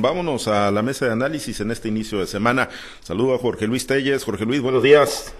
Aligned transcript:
vámonos, 0.00 0.46
vámonos 0.46 0.48
a 0.48 0.70
la 0.70 0.82
mesa 0.82 1.06
de 1.06 1.12
análisis 1.12 1.60
en 1.60 1.70
este 1.70 1.88
inicio 1.88 2.18
de 2.18 2.26
semana. 2.26 2.68
Saludo 3.00 3.34
a 3.34 3.38
Jorge 3.38 3.66
Luis 3.66 3.86
Telles. 3.86 4.24
Jorge 4.24 4.44
Luis, 4.44 4.60
buenos 4.62 4.82
días. 4.82 5.34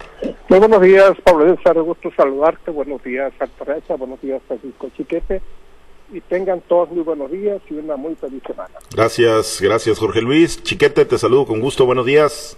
Muy 0.49 0.59
buenos 0.59 0.81
días, 0.81 1.13
Pablo 1.23 1.55
César, 1.55 1.81
gusto 1.81 2.11
saludarte. 2.15 2.71
Buenos 2.71 3.01
días, 3.03 3.33
Altagracia. 3.39 3.95
Buenos 3.95 4.21
días, 4.21 4.41
Francisco 4.47 4.89
Chiquete. 4.95 5.41
Y 6.11 6.21
tengan 6.21 6.61
todos 6.61 6.91
muy 6.91 7.01
buenos 7.01 7.31
días 7.31 7.61
y 7.69 7.75
una 7.75 7.95
muy 7.95 8.15
feliz 8.15 8.43
semana. 8.45 8.73
Gracias, 8.93 9.59
gracias, 9.61 9.97
Jorge 9.97 10.21
Luis. 10.21 10.61
Chiquete, 10.61 11.05
te 11.05 11.17
saludo 11.17 11.47
con 11.47 11.59
gusto. 11.59 11.85
Buenos 11.85 12.05
días. 12.05 12.57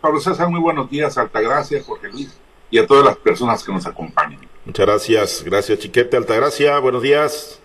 Pablo 0.00 0.18
César, 0.18 0.48
muy 0.48 0.60
buenos 0.60 0.90
días, 0.90 1.16
Altagracia, 1.16 1.80
Jorge 1.80 2.08
Luis 2.08 2.36
y 2.70 2.78
a 2.78 2.86
todas 2.86 3.04
las 3.04 3.16
personas 3.16 3.62
que 3.62 3.72
nos 3.72 3.86
acompañan. 3.86 4.40
Muchas 4.64 4.86
gracias, 4.86 5.44
gracias 5.44 5.78
Chiquete, 5.78 6.16
Altagracia, 6.16 6.78
buenos 6.80 7.02
días. 7.02 7.61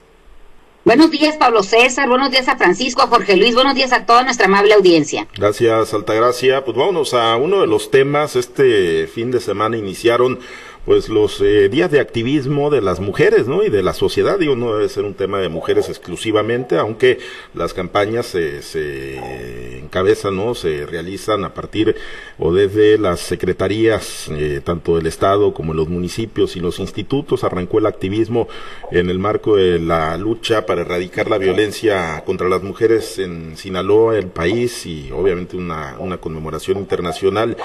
Buenos 0.87 1.11
días, 1.11 1.35
Pablo 1.35 1.63
César. 1.63 2.07
Buenos 2.07 2.31
días 2.31 2.47
a 2.47 2.55
Francisco, 2.55 3.01
a 3.01 3.07
Jorge 3.07 3.35
Luis. 3.35 3.53
Buenos 3.53 3.75
días 3.75 3.91
a 3.91 4.05
toda 4.05 4.23
nuestra 4.23 4.45
amable 4.45 4.73
audiencia. 4.73 5.27
Gracias, 5.35 5.93
Altagracia. 5.93 6.63
Pues 6.63 6.77
vámonos 6.77 7.13
a 7.13 7.35
uno 7.35 7.59
de 7.59 7.67
los 7.67 7.91
temas. 7.91 8.37
Este 8.37 9.05
fin 9.07 9.29
de 9.29 9.41
semana 9.41 9.75
iniciaron 9.75 10.39
pues 10.87 11.09
los 11.09 11.41
eh, 11.41 11.67
días 11.67 11.91
de 11.91 11.99
activismo 11.99 12.69
de 12.69 12.79
las 12.79 13.01
mujeres, 13.01 13.45
¿no? 13.45 13.61
Y 13.61 13.69
de 13.69 13.83
la 13.83 13.93
sociedad, 13.93 14.39
digo, 14.39 14.55
no 14.55 14.73
debe 14.73 14.87
ser 14.87 15.03
un 15.03 15.15
tema 15.15 15.37
de 15.39 15.49
mujeres 15.49 15.89
exclusivamente, 15.89 16.77
aunque 16.77 17.19
las 17.53 17.73
campañas 17.73 18.25
se, 18.27 18.61
se 18.61 19.79
encabezan, 19.79 20.37
¿no? 20.37 20.55
Se 20.55 20.85
realizan 20.85 21.43
a 21.43 21.53
partir 21.53 21.97
o 22.39 22.53
desde 22.53 22.97
las 22.97 23.19
secretarías, 23.19 24.29
eh, 24.31 24.61
tanto 24.63 24.95
del 24.95 25.07
Estado 25.07 25.53
como 25.53 25.73
los 25.73 25.89
municipios 25.89 26.55
y 26.55 26.61
los 26.61 26.79
institutos, 26.79 27.43
arrancó 27.43 27.79
el 27.79 27.85
activismo 27.85 28.47
en 28.89 29.09
el 29.09 29.19
marco 29.19 29.57
de 29.57 29.79
la 29.79 30.15
lucha 30.15 30.65
para 30.65 30.83
erradicar 30.83 31.29
la 31.29 31.37
violencia 31.37 32.23
contra 32.25 32.47
las 32.47 32.63
mujeres 32.63 33.19
en 33.19 33.57
Sinaloa, 33.57 34.17
el 34.17 34.27
país, 34.27 34.85
y 34.85 35.11
obviamente 35.11 35.57
una, 35.57 35.97
una 35.99 36.17
conmemoración 36.17 36.77
internacional. 36.77 37.57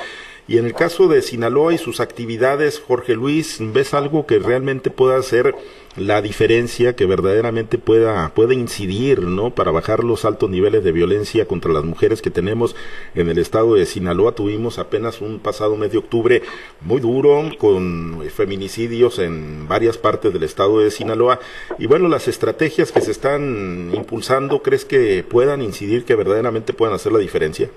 Y 0.49 0.59
en 0.59 0.67
el 0.67 0.75
caso 0.75 1.07
de 1.07 1.23
Sinaloa 1.23 1.73
y 1.73 1.79
sus 1.79 2.01
actividades, 2.01 2.81
Jorge 2.81 3.15
Luis, 3.15 3.59
¿ves 3.61 3.95
algo 3.95 4.27
que 4.27 4.41
realmente 4.41 4.91
pueda 4.91 5.17
hacer 5.17 5.55
la 5.97 6.21
diferencia, 6.21 6.97
que 6.97 7.07
verdaderamente 7.07 7.79
pueda, 7.79 8.35
pueda 8.35 8.53
incidir, 8.53 9.23
¿no? 9.23 9.55
Para 9.55 9.71
bajar 9.71 10.03
los 10.03 10.25
altos 10.25 10.51
niveles 10.51 10.83
de 10.83 10.91
violencia 10.91 11.47
contra 11.47 11.73
las 11.73 11.85
mujeres 11.85 12.23
que 12.23 12.31
tenemos 12.31 12.75
en 13.15 13.29
el 13.29 13.39
estado 13.39 13.75
de 13.75 13.87
Sinaloa. 13.87 14.35
Tuvimos 14.35 14.81
apenas 14.81 15.21
un 15.21 15.39
pasado 15.39 15.77
mes 15.77 15.93
de 15.93 15.99
octubre 15.99 16.43
muy 16.81 17.01
duro, 17.01 17.49
con 17.57 18.21
feminicidios 18.35 19.21
en 19.21 19.69
varias 19.69 19.97
partes 19.97 20.33
del 20.33 20.43
estado 20.43 20.81
de 20.81 20.91
Sinaloa. 20.91 21.39
Y 21.79 21.87
bueno, 21.87 22.09
las 22.09 22.27
estrategias 22.27 22.91
que 22.91 23.01
se 23.01 23.13
están 23.13 23.93
impulsando, 23.95 24.61
¿crees 24.61 24.85
que 24.85 25.23
puedan 25.23 25.63
incidir, 25.63 26.05
que 26.05 26.17
verdaderamente 26.17 26.73
puedan 26.73 26.97
hacer 26.97 27.13
la 27.13 27.21
diferencia? 27.21 27.71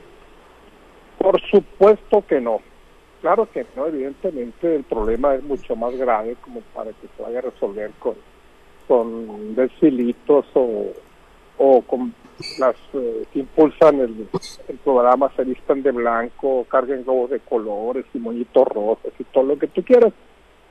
Por 1.26 1.42
supuesto 1.50 2.24
que 2.28 2.40
no. 2.40 2.60
Claro 3.22 3.50
que 3.52 3.66
no, 3.76 3.88
evidentemente 3.88 4.76
el 4.76 4.84
problema 4.84 5.34
es 5.34 5.42
mucho 5.42 5.76
más 5.76 5.96
grave 5.96 6.36
como 6.40 6.62
para 6.76 6.92
que 6.92 7.08
se 7.18 7.24
vaya 7.24 7.40
a 7.40 7.42
resolver 7.42 7.90
con, 7.98 8.14
con 8.88 9.56
desfilitos 9.56 10.46
o, 10.54 10.94
o 11.58 11.82
con 11.82 12.14
las 12.60 12.76
eh, 12.94 13.24
que 13.34 13.40
impulsan 13.40 14.02
el, 14.02 14.28
programa 14.84 15.32
se 15.36 15.46
vistan 15.46 15.82
de 15.82 15.94
blanco, 15.94 16.64
carguen 16.70 17.04
globos 17.04 17.32
de 17.32 17.40
colores 17.40 18.06
y 18.14 18.20
moñitos 18.20 18.68
rojos 18.68 19.12
y 19.18 19.24
todo 19.24 19.46
lo 19.46 19.58
que 19.58 19.66
tú 19.66 19.84
quieras. 19.84 20.14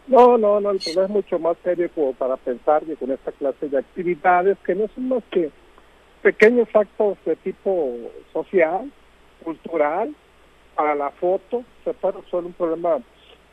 No, 0.06 0.38
no, 0.38 0.60
no, 0.60 0.70
el 0.70 0.78
problema 0.78 1.06
es 1.06 1.10
mucho 1.10 1.40
más 1.40 1.56
serio 1.64 1.90
como 1.92 2.12
para 2.12 2.36
pensar 2.36 2.84
que 2.84 2.94
con 2.94 3.10
esta 3.10 3.32
clase 3.32 3.68
de 3.68 3.78
actividades 3.78 4.56
que 4.64 4.76
no 4.76 4.86
son 4.94 5.08
más 5.08 5.24
que 5.32 5.50
pequeños 6.22 6.68
actos 6.72 7.18
de 7.24 7.34
tipo 7.34 7.96
social, 8.32 8.88
cultural, 9.42 10.14
para 10.74 10.94
la 10.94 11.10
foto 11.10 11.64
se 11.84 11.92
puede 11.94 12.20
resolver 12.20 12.46
un 12.46 12.52
problema 12.52 12.98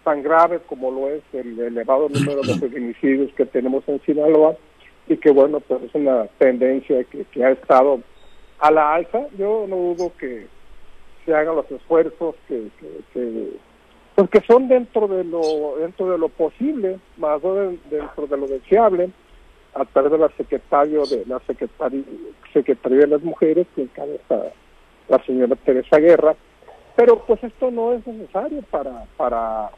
tan 0.04 0.24
grave 0.24 0.60
como 0.68 0.92
lo 0.92 1.10
es 1.10 1.22
el 1.34 1.60
elevado 1.60 2.10
número 2.10 2.42
de 2.42 2.56
feminicidios 2.60 3.32
que 3.34 3.46
tenemos 3.46 3.84
en 3.88 4.02
Sinaloa 4.02 4.56
y 5.08 5.18
que 5.18 5.32
bueno 5.32 5.60
pues 5.60 5.84
es 5.84 5.96
una 5.96 6.26
tendencia 6.38 7.04
que, 7.06 7.26
que 7.26 7.44
ha 7.44 7.52
estado 7.52 8.00
a 8.60 8.72
la 8.72 8.94
alza. 8.94 9.28
Yo 9.38 9.66
no 9.68 9.76
dudo 9.76 10.12
que 10.18 10.48
se 11.26 11.34
hagan 11.34 11.56
los 11.56 11.70
esfuerzos 11.70 12.36
que, 12.48 12.68
que, 13.14 13.50
pues 14.16 14.30
que 14.30 14.42
son 14.42 14.68
dentro 14.68 15.08
de 15.08 15.24
lo 15.24 15.76
dentro 15.80 16.12
de 16.12 16.18
lo 16.18 16.30
posible 16.30 17.00
más 17.18 17.42
dentro 17.90 18.28
de 18.28 18.38
lo 18.38 18.48
deseable 18.48 19.10
a 19.74 19.86
través 19.86 20.12
de 20.12 20.18
la 20.18 20.30
secretario 20.30 21.06
de 21.06 21.26
la 21.28 21.40
secretaria 21.42 22.02
secretaría 22.52 23.00
de 23.00 23.08
las 23.08 23.22
mujeres 23.22 23.68
que 23.76 23.84
encabeza 23.84 24.52
la 25.08 25.24
señora 25.26 25.56
Teresa 25.58 25.98
Guerra 26.00 26.36
pero 27.02 27.18
pues 27.26 27.44
esto 27.44 27.72
no 27.72 27.94
es 27.94 28.06
necesario 28.06 28.62
para 28.70 29.06
para 29.18 29.72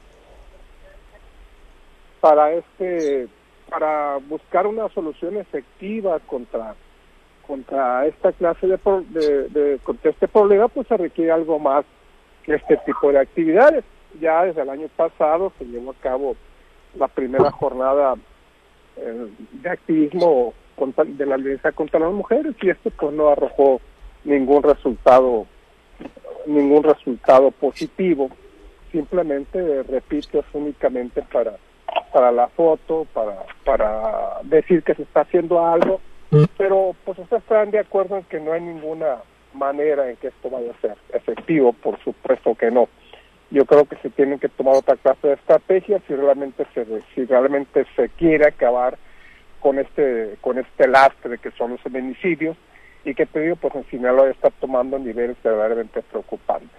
para 2.19 2.51
este 2.51 3.29
para 3.69 4.17
buscar 4.17 4.67
una 4.67 4.89
solución 4.89 5.37
efectiva 5.37 6.19
contra 6.19 6.75
contra 7.47 8.07
esta 8.07 8.33
clase 8.33 8.67
de, 8.67 8.77
de, 9.07 9.47
de 9.47 9.79
contra 9.85 10.11
este 10.11 10.27
problema 10.27 10.67
pues 10.67 10.85
se 10.89 10.97
requiere 10.97 11.31
algo 11.31 11.59
más 11.59 11.85
que 12.43 12.55
este 12.55 12.75
tipo 12.85 13.09
de 13.09 13.19
actividades. 13.19 13.85
Ya 14.19 14.43
desde 14.43 14.61
el 14.61 14.69
año 14.69 14.89
pasado 14.89 15.53
se 15.57 15.63
llevó 15.63 15.91
a 15.91 16.01
cabo 16.01 16.35
la 16.93 17.07
primera 17.07 17.51
jornada 17.51 18.15
eh, 18.97 19.27
de 19.61 19.69
activismo 19.69 20.53
contra, 20.75 21.05
de 21.05 21.25
la 21.25 21.37
violencia 21.37 21.71
contra 21.71 22.01
las 22.01 22.11
mujeres 22.11 22.53
y 22.61 22.69
esto 22.69 22.89
pues 22.99 23.13
no 23.13 23.29
arrojó 23.29 23.79
ningún 24.25 24.61
resultado 24.61 25.47
ningún 26.45 26.83
resultado 26.83 27.51
positivo, 27.51 28.29
simplemente, 28.91 29.83
repito, 29.83 30.39
es 30.39 30.45
únicamente 30.53 31.21
para, 31.23 31.53
para 32.11 32.31
la 32.31 32.47
foto, 32.47 33.07
para, 33.13 33.43
para 33.65 34.39
decir 34.43 34.83
que 34.83 34.95
se 34.95 35.03
está 35.03 35.21
haciendo 35.21 35.65
algo, 35.65 35.99
pero 36.57 36.95
pues 37.05 37.19
ustedes 37.19 37.43
están 37.43 37.71
de 37.71 37.79
acuerdo 37.79 38.17
en 38.17 38.23
que 38.23 38.39
no 38.39 38.53
hay 38.53 38.61
ninguna 38.61 39.17
manera 39.53 40.09
en 40.09 40.15
que 40.17 40.27
esto 40.27 40.49
vaya 40.49 40.71
a 40.71 40.81
ser 40.81 40.97
efectivo, 41.13 41.73
por 41.73 41.99
supuesto 42.03 42.55
que 42.55 42.71
no. 42.71 42.89
Yo 43.51 43.65
creo 43.65 43.85
que 43.85 43.97
se 43.97 44.09
tienen 44.09 44.39
que 44.39 44.49
tomar 44.49 44.75
otra 44.75 44.95
clase 44.95 45.27
de 45.27 45.33
estrategia 45.33 46.01
si 46.07 46.15
realmente 46.15 46.65
se 46.73 46.85
si 47.13 47.25
realmente 47.25 47.85
se 47.95 48.09
quiere 48.09 48.47
acabar 48.47 48.97
con 49.59 49.77
este 49.77 50.37
con 50.41 50.57
este 50.57 50.87
lastre 50.87 51.37
que 51.37 51.51
son 51.51 51.71
los 51.71 51.81
feminicidios 51.81 52.57
y 53.05 53.13
que 53.13 53.25
te 53.25 53.39
digo, 53.41 53.55
pues 53.57 53.75
en 53.75 53.85
Sinaloa 53.89 54.29
está 54.29 54.49
tomando 54.49 54.97
niveles 54.97 55.37
verdaderamente 55.43 56.01
preocupantes. 56.01 56.69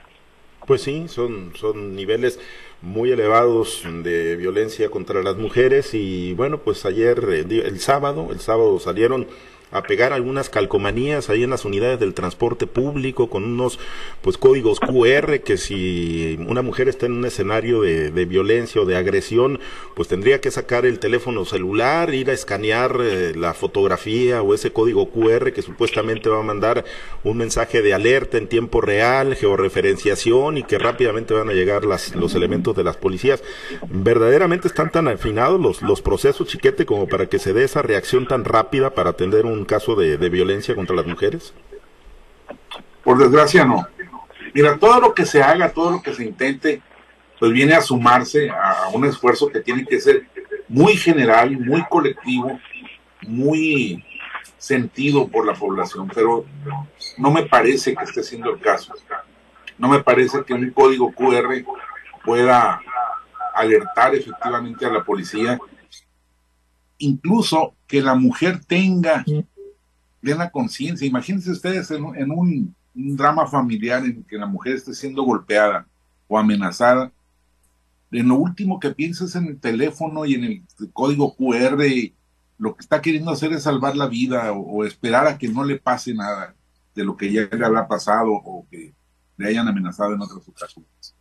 Pues 0.67 0.81
sí, 0.81 1.09
son, 1.09 1.53
son 1.57 1.95
niveles 1.95 2.41
muy 2.81 3.11
elevados 3.11 3.85
de 4.03 4.37
violencia 4.37 4.89
contra 4.89 5.23
las 5.23 5.37
mujeres 5.37 5.93
y 5.93 6.33
bueno, 6.35 6.59
pues 6.59 6.87
ayer, 6.87 7.23
eh, 7.31 7.63
el 7.67 7.81
sábado, 7.81 8.29
el 8.31 8.41
sábado 8.41 8.79
salieron 8.79 9.27
a 9.75 9.83
pegar 9.83 10.13
algunas 10.13 10.49
calcomanías 10.51 11.29
ahí 11.29 11.43
en 11.43 11.51
las 11.51 11.65
unidades 11.65 11.99
del 11.99 12.15
transporte 12.15 12.69
público 12.69 13.29
con 13.29 13.45
unos 13.45 13.81
pues 14.23 14.39
códigos 14.39 14.79
QR 14.79 15.41
que 15.41 15.57
si 15.57 16.39
una 16.47 16.63
mujer 16.63 16.89
está 16.89 17.07
en 17.07 17.13
un 17.13 17.25
escenario 17.25 17.83
de, 17.83 18.25
violencia 18.25 18.81
o 18.81 18.87
de 18.87 18.97
agresión 18.97 19.59
pues 19.95 20.09
tendría 20.09 20.41
que 20.41 20.53
sacar 20.53 20.87
el 20.87 21.01
teléfono 21.01 21.45
celular 21.45 22.15
ir 22.15 22.31
a 22.31 22.33
escanear 22.33 22.99
eh, 23.03 23.33
la 23.35 23.53
fotografía 23.53 24.43
o 24.43 24.55
ese 24.55 24.73
código 24.73 25.11
QR 25.11 25.53
que 25.53 25.61
supuestamente 25.61 26.29
va 26.29 26.39
a 26.39 26.45
mandar 26.45 26.85
un 27.25 27.37
mensaje 27.37 27.83
de 27.83 27.95
alerta 27.95 28.39
en 28.39 28.47
tiempo 28.47 28.81
real 28.81 29.35
georreferenciación 29.35 30.59
y 30.59 30.63
que 30.63 30.79
rápidamente 30.79 31.35
van 31.35 31.49
a 31.49 31.53
llegar 31.53 31.85
las, 31.85 32.15
los 32.15 32.37
elementos 32.37 32.77
de 32.77 32.85
las 32.85 32.97
policías. 32.97 33.43
Verdaderamente 33.89 34.69
están 34.69 34.93
tan 34.93 35.09
afinados 35.09 35.61
los, 35.61 35.83
los 35.83 36.01
procesos 36.01 36.47
chiquete 36.47 36.87
como 36.87 37.09
para 37.09 37.27
que 37.27 37.41
se 37.41 37.53
dé 37.53 37.65
esa 37.65 37.83
reacción 37.83 38.27
tan 38.27 38.45
rápida 38.45 38.91
para 38.91 39.11
atender 39.11 39.45
un 39.47 39.64
caso 39.67 39.95
de, 39.95 40.17
violencia 40.29 40.75
contra 40.75 40.97
las 40.97 41.07
mujeres? 41.07 41.55
Por 43.03 43.19
desgracia 43.19 43.65
no. 43.65 43.87
Mira, 44.55 44.79
todo 44.79 45.01
lo 45.01 45.15
que 45.15 45.27
se 45.27 45.43
haga, 45.43 45.73
todo 45.73 45.91
lo 45.91 46.03
que 46.03 46.15
se 46.15 46.25
intente, 46.25 46.81
pues 47.39 47.53
viene 47.53 47.75
a 47.75 47.81
sumarse 47.81 48.51
a 48.51 48.89
un 48.93 49.05
esfuerzo 49.05 49.49
que 49.49 49.61
tiene 49.61 49.85
que 49.85 50.01
ser 50.01 50.27
muy 50.69 50.97
general, 50.97 51.59
muy 51.59 51.85
colectivo, 51.89 52.59
muy 53.23 54.05
sentido 54.59 55.29
por 55.29 55.47
la 55.47 55.55
población, 55.55 56.09
pero 56.15 56.47
no 57.19 57.31
me 57.31 57.45
parece 57.45 57.95
que 57.95 58.05
esté 58.05 58.23
siendo 58.23 58.51
el 58.51 58.61
caso. 58.61 58.95
No 59.77 59.89
me 59.89 60.03
parece 60.03 60.45
que 60.45 60.55
un 60.55 60.71
código 60.71 61.13
QR 61.13 61.53
pueda 62.25 62.81
alertar 63.55 64.15
efectivamente 64.15 64.87
a 64.87 64.91
la 64.91 65.05
policía, 65.05 65.59
incluso 66.99 67.75
que 67.87 68.01
la 68.01 68.15
mujer 68.15 68.61
tenga 68.65 69.25
la 70.33 70.51
conciencia. 70.51 71.07
Imagínense 71.07 71.51
ustedes 71.51 71.91
en, 71.91 72.31
un, 72.31 72.75
drama 72.95 73.47
familiar 73.47 74.05
en 74.05 74.23
que 74.23 74.39
la 74.39 74.47
mujer 74.47 74.77
esté 74.77 74.95
siendo 74.95 75.23
golpeada 75.25 75.87
o 76.29 76.39
amenazada. 76.39 77.13
En 78.11 78.29
lo 78.29 78.37
último 78.37 78.79
que 78.79 78.91
piensas 78.91 79.35
en 79.35 79.47
el 79.47 79.59
teléfono 79.59 80.25
y 80.25 80.35
en 80.35 80.45
el 80.45 80.63
código 80.93 81.35
QR 81.35 81.83
lo 82.59 82.77
que 82.77 82.83
está 82.83 83.03
queriendo 83.03 83.31
hacer 83.31 83.53
es 83.53 83.65
salvar 83.65 83.97
la 83.97 84.07
vida 84.07 84.53
o, 84.53 84.85
esperar 84.85 85.27
a 85.27 85.37
que 85.37 85.49
no 85.49 85.65
le 85.65 85.79
pase 85.79 86.15
nada 86.15 86.55
de 86.95 87.05
lo 87.05 87.17
que 87.17 87.33
ya 87.33 87.49
le 87.51 87.65
habrá 87.65 87.89
pasado 87.89 88.33
o 88.33 88.67
que 88.71 88.95
le 89.37 89.49
hayan 89.49 89.67
amenazado 89.67 90.15
en 90.15 90.23
otras 90.23 90.49
ocasiones. 90.49 91.15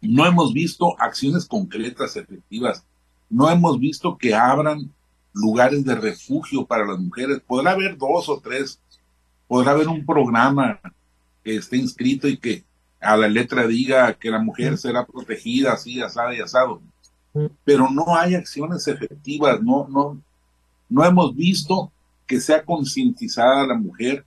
No 0.00 0.24
hemos 0.24 0.54
visto 0.54 0.98
acciones 0.98 1.46
concretas, 1.46 2.16
efectivas. 2.16 2.84
No 3.28 3.50
hemos 3.50 3.78
visto 3.78 4.16
que 4.16 4.34
abran 4.34 4.90
lugares 5.32 5.84
de 5.84 5.94
refugio 5.94 6.66
para 6.66 6.86
las 6.86 6.98
mujeres. 6.98 7.40
Podrá 7.46 7.72
haber 7.72 7.96
dos 7.96 8.28
o 8.28 8.40
tres, 8.40 8.80
podrá 9.46 9.72
haber 9.72 9.88
un 9.88 10.04
programa 10.04 10.80
que 11.42 11.56
esté 11.56 11.76
inscrito 11.76 12.28
y 12.28 12.36
que 12.36 12.64
a 13.00 13.16
la 13.16 13.28
letra 13.28 13.66
diga 13.66 14.12
que 14.14 14.30
la 14.30 14.38
mujer 14.38 14.76
será 14.76 15.06
protegida 15.06 15.72
así, 15.72 16.00
asado 16.00 16.32
y 16.32 16.40
asado. 16.40 16.82
Pero 17.64 17.88
no 17.90 18.16
hay 18.16 18.34
acciones 18.34 18.86
efectivas, 18.88 19.62
no, 19.62 19.86
no, 19.88 20.20
no 20.88 21.04
hemos 21.04 21.34
visto 21.34 21.90
que 22.26 22.40
sea 22.40 22.64
concientizada 22.64 23.66
la 23.66 23.74
mujer 23.74 24.24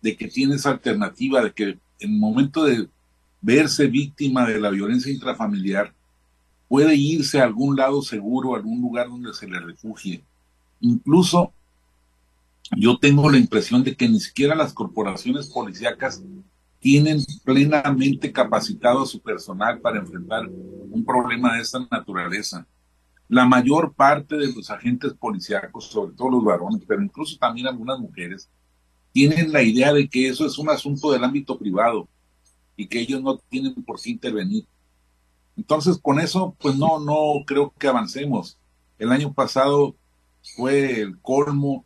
de 0.00 0.16
que 0.16 0.28
tiene 0.28 0.54
esa 0.54 0.70
alternativa, 0.70 1.42
de 1.42 1.52
que 1.52 1.64
en 1.64 1.80
el 2.00 2.18
momento 2.18 2.64
de 2.64 2.88
verse 3.40 3.86
víctima 3.86 4.46
de 4.46 4.58
la 4.58 4.70
violencia 4.70 5.12
intrafamiliar, 5.12 5.92
puede 6.68 6.94
irse 6.94 7.40
a 7.40 7.44
algún 7.44 7.76
lado 7.76 8.02
seguro, 8.02 8.54
a 8.54 8.56
algún 8.56 8.80
lugar 8.80 9.08
donde 9.08 9.34
se 9.34 9.46
le 9.46 9.60
refugie. 9.60 10.22
Incluso 10.84 11.54
yo 12.76 12.98
tengo 12.98 13.30
la 13.30 13.38
impresión 13.38 13.82
de 13.82 13.96
que 13.96 14.06
ni 14.06 14.20
siquiera 14.20 14.54
las 14.54 14.74
corporaciones 14.74 15.46
policíacas 15.46 16.22
tienen 16.78 17.24
plenamente 17.42 18.30
capacitado 18.30 19.02
a 19.02 19.06
su 19.06 19.22
personal 19.22 19.80
para 19.80 19.98
enfrentar 19.98 20.46
un 20.46 21.02
problema 21.02 21.54
de 21.54 21.62
esta 21.62 21.78
naturaleza. 21.90 22.66
La 23.28 23.46
mayor 23.46 23.94
parte 23.94 24.36
de 24.36 24.52
los 24.52 24.68
agentes 24.68 25.14
policíacos, 25.14 25.86
sobre 25.86 26.14
todo 26.14 26.28
los 26.28 26.44
varones, 26.44 26.82
pero 26.86 27.02
incluso 27.02 27.38
también 27.38 27.66
algunas 27.66 27.98
mujeres, 27.98 28.50
tienen 29.10 29.52
la 29.52 29.62
idea 29.62 29.90
de 29.90 30.06
que 30.06 30.28
eso 30.28 30.44
es 30.44 30.58
un 30.58 30.68
asunto 30.68 31.12
del 31.12 31.24
ámbito 31.24 31.58
privado 31.58 32.06
y 32.76 32.88
que 32.88 33.00
ellos 33.00 33.22
no 33.22 33.38
tienen 33.38 33.72
por 33.84 33.98
qué 33.98 34.10
intervenir. 34.10 34.66
Entonces, 35.56 35.96
con 35.96 36.20
eso, 36.20 36.54
pues 36.60 36.76
no, 36.76 37.00
no 37.00 37.42
creo 37.46 37.72
que 37.78 37.88
avancemos. 37.88 38.58
El 38.98 39.12
año 39.12 39.32
pasado 39.32 39.96
fue 40.56 41.00
el 41.00 41.18
colmo 41.18 41.84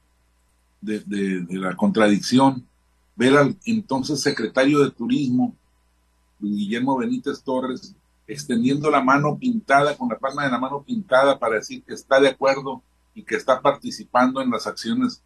de, 0.80 1.02
la 1.50 1.76
contradicción 1.76 2.66
ver 3.16 3.36
al 3.36 3.56
entonces 3.64 4.20
secretario 4.20 4.80
de 4.80 4.90
Turismo, 4.90 5.54
Guillermo 6.38 6.98
Benítez 6.98 7.42
Torres, 7.42 7.94
extendiendo 8.26 8.90
la 8.90 9.02
mano 9.02 9.38
pintada, 9.38 9.96
con 9.96 10.08
la 10.08 10.18
palma 10.18 10.44
de 10.44 10.50
la 10.50 10.58
mano 10.58 10.82
pintada 10.82 11.38
para 11.38 11.56
decir 11.56 11.82
que 11.82 11.94
está 11.94 12.20
de 12.20 12.28
acuerdo 12.28 12.82
y 13.14 13.22
que 13.22 13.34
está 13.34 13.60
participando 13.60 14.40
en 14.40 14.50
las 14.50 14.66
acciones 14.66 15.22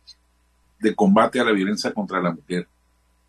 de 0.79 0.95
combate 0.95 1.41
a 1.41 1.45
la 1.45 1.53
violencia 1.53 1.93
contra 1.93 2.23
la 2.23 2.33
mujer. 2.33 2.67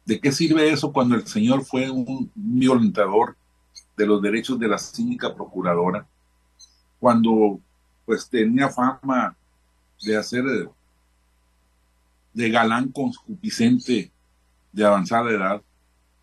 ¿De 0.06 0.20
qué 0.20 0.32
sirve 0.32 0.72
eso 0.72 0.94
cuando 0.94 1.16
el 1.16 1.28
señor 1.28 1.66
fue 1.66 1.90
un 1.90 2.32
violentador 2.36 3.36
de 3.98 4.06
los 4.06 4.22
derechos 4.22 4.60
de 4.60 4.68
la 4.68 4.78
cínica 4.78 5.34
procuradora? 5.34 6.06
Cuando 7.00 7.60
pues 8.06 8.30
tenía 8.30 8.70
fama 8.70 9.36
de 10.01 10.18
hacer 10.18 10.44
de 12.34 12.50
galán 12.50 12.90
concupiscente 12.92 14.12
de 14.72 14.86
avanzada 14.86 15.30
edad, 15.31 15.62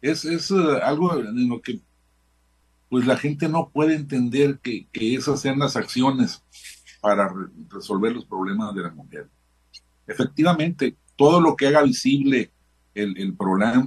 es, 0.02 0.24
es 0.24 0.50
eh, 0.50 0.80
algo 0.82 1.18
en 1.18 1.48
lo 1.48 1.60
que 1.60 1.80
pues 2.88 3.06
la 3.06 3.16
gente 3.16 3.48
no 3.48 3.70
puede 3.70 3.94
entender 3.94 4.58
que, 4.58 4.88
que 4.92 5.14
esas 5.14 5.40
sean 5.40 5.60
las 5.60 5.76
acciones 5.76 6.42
para 7.00 7.32
resolver 7.68 8.12
los 8.12 8.24
problemas 8.24 8.74
de 8.74 8.82
la 8.82 8.90
mujer. 8.90 9.28
Efectivamente, 10.08 10.96
todo 11.14 11.40
lo 11.40 11.54
que 11.54 11.68
haga 11.68 11.82
visible 11.82 12.50
el, 12.94 13.16
el, 13.16 13.36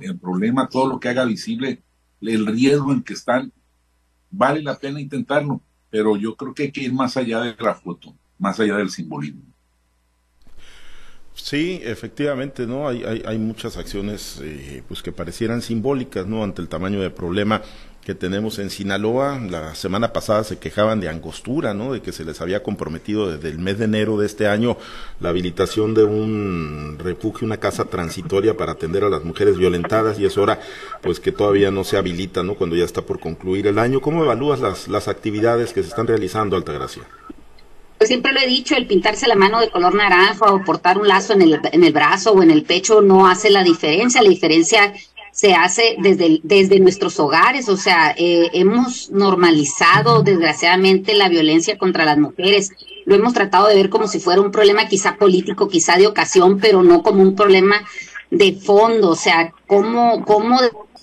el 0.01 0.18
problema, 0.18 0.69
todo 0.69 0.88
lo 0.88 1.00
que 1.01 1.09
haga 1.09 1.25
visible 1.25 1.83
el 2.21 2.45
riesgo 2.45 2.94
en 2.94 3.03
que 3.03 3.13
están, 3.13 3.51
vale 4.31 4.63
la 4.63 4.79
pena 4.79 5.01
intentarlo, 5.01 5.62
pero 5.89 6.15
yo 6.15 6.38
creo 6.38 6.53
que 6.53 6.63
hay 6.63 6.71
que 6.71 6.83
ir 6.83 6.94
más 6.94 7.18
allá 7.18 7.41
de 7.41 7.56
la 7.59 7.75
foto, 7.75 8.15
más 8.39 8.57
allá 8.59 8.77
del 8.77 8.89
simbolismo. 8.89 9.52
Sí, 11.35 11.81
efectivamente, 11.83 12.68
¿no? 12.68 12.88
Hay, 12.88 13.03
hay, 13.03 13.24
hay 13.25 13.38
muchas 13.38 13.77
acciones 13.77 14.39
eh, 14.41 14.83
pues 14.88 15.01
que 15.01 15.12
parecieran 15.12 15.62
simbólicas, 15.62 16.27
¿no? 16.27 16.44
Ante 16.44 16.62
el 16.62 16.68
tamaño 16.68 17.01
del 17.01 17.12
problema 17.12 17.62
que 18.06 18.15
tenemos 18.15 18.59
en 18.59 18.69
Sinaloa. 18.69 19.39
La 19.39 19.75
semana 19.75 20.13
pasada 20.13 20.44
se 20.44 20.57
quejaban 20.57 21.00
de 21.00 21.09
angostura, 21.09 21.74
¿no? 21.74 21.94
De 21.94 22.01
que 22.01 22.12
se 22.12 22.25
les 22.25 22.41
había 22.41 22.62
comprometido 22.62 23.31
desde 23.31 23.50
el 23.50 23.59
mes 23.59 23.80
de 23.80 23.85
enero 23.85 24.18
de 24.18 24.25
este 24.25 24.47
año 24.47 24.77
la 25.19 25.30
habilitación 25.30 25.94
de 25.94 26.03
un 26.03 26.97
refugio, 27.00 27.45
una 27.45 27.57
casa 27.57 27.86
transitoria 27.86 28.56
para 28.56 28.74
atender 28.74 29.03
a 29.03 29.09
las 29.09 29.24
mujeres 29.24 29.57
violentadas 29.57 30.19
y 30.19 30.25
es 30.25 30.38
hora, 30.38 30.59
pues, 31.01 31.19
que 31.19 31.31
todavía 31.31 31.71
no 31.71 31.83
se 31.83 31.97
habilita, 31.97 32.44
¿no? 32.44 32.56
Cuando 32.56 32.75
ya 32.75 32.86
está 32.86 33.01
por 33.01 33.19
concluir 33.19 33.68
el 33.68 33.79
año. 33.79 34.01
¿Cómo 34.01 34.24
evalúas 34.24 34.59
las, 34.59 34.88
las 34.88 35.07
actividades 35.07 35.74
que 35.74 35.81
se 35.81 35.89
están 35.89 36.07
realizando, 36.07 36.56
Altagracia? 36.56 37.03
Siempre 38.05 38.33
lo 38.33 38.39
he 38.39 38.47
dicho, 38.47 38.75
el 38.75 38.88
pintarse 38.88 39.27
la 39.27 39.35
mano 39.35 39.59
de 39.59 39.69
color 39.69 39.94
naranja 39.95 40.51
o 40.53 40.63
portar 40.63 40.97
un 40.97 41.07
lazo 41.07 41.33
en 41.33 41.41
el, 41.41 41.59
en 41.71 41.83
el 41.83 41.94
brazo 41.94 42.31
o 42.31 42.44
en 42.44 42.51
el 42.51 42.63
pecho 42.63 43.01
no 43.01 43.27
hace 43.27 43.50
la 43.50 43.63
diferencia. 43.63 44.21
La 44.21 44.29
diferencia 44.29 44.94
se 45.31 45.55
hace 45.55 45.95
desde, 46.00 46.39
desde 46.44 46.79
nuestros 46.79 47.19
hogares. 47.19 47.67
O 47.67 47.75
sea, 47.75 48.13
eh, 48.17 48.51
hemos 48.53 49.09
normalizado 49.09 50.21
desgraciadamente 50.21 51.15
la 51.15 51.27
violencia 51.27 51.77
contra 51.77 52.05
las 52.05 52.17
mujeres. 52.17 52.71
Lo 53.05 53.15
hemos 53.15 53.33
tratado 53.33 53.67
de 53.67 53.75
ver 53.75 53.89
como 53.89 54.07
si 54.07 54.19
fuera 54.19 54.41
un 54.41 54.51
problema 54.51 54.88
quizá 54.88 55.17
político, 55.17 55.67
quizá 55.67 55.97
de 55.97 56.07
ocasión, 56.07 56.59
pero 56.59 56.83
no 56.83 57.01
como 57.01 57.23
un 57.23 57.35
problema 57.35 57.83
de 58.29 58.53
fondo. 58.53 59.09
O 59.09 59.15
sea, 59.15 59.53
cómo, 59.65 60.23
cómo 60.23 60.59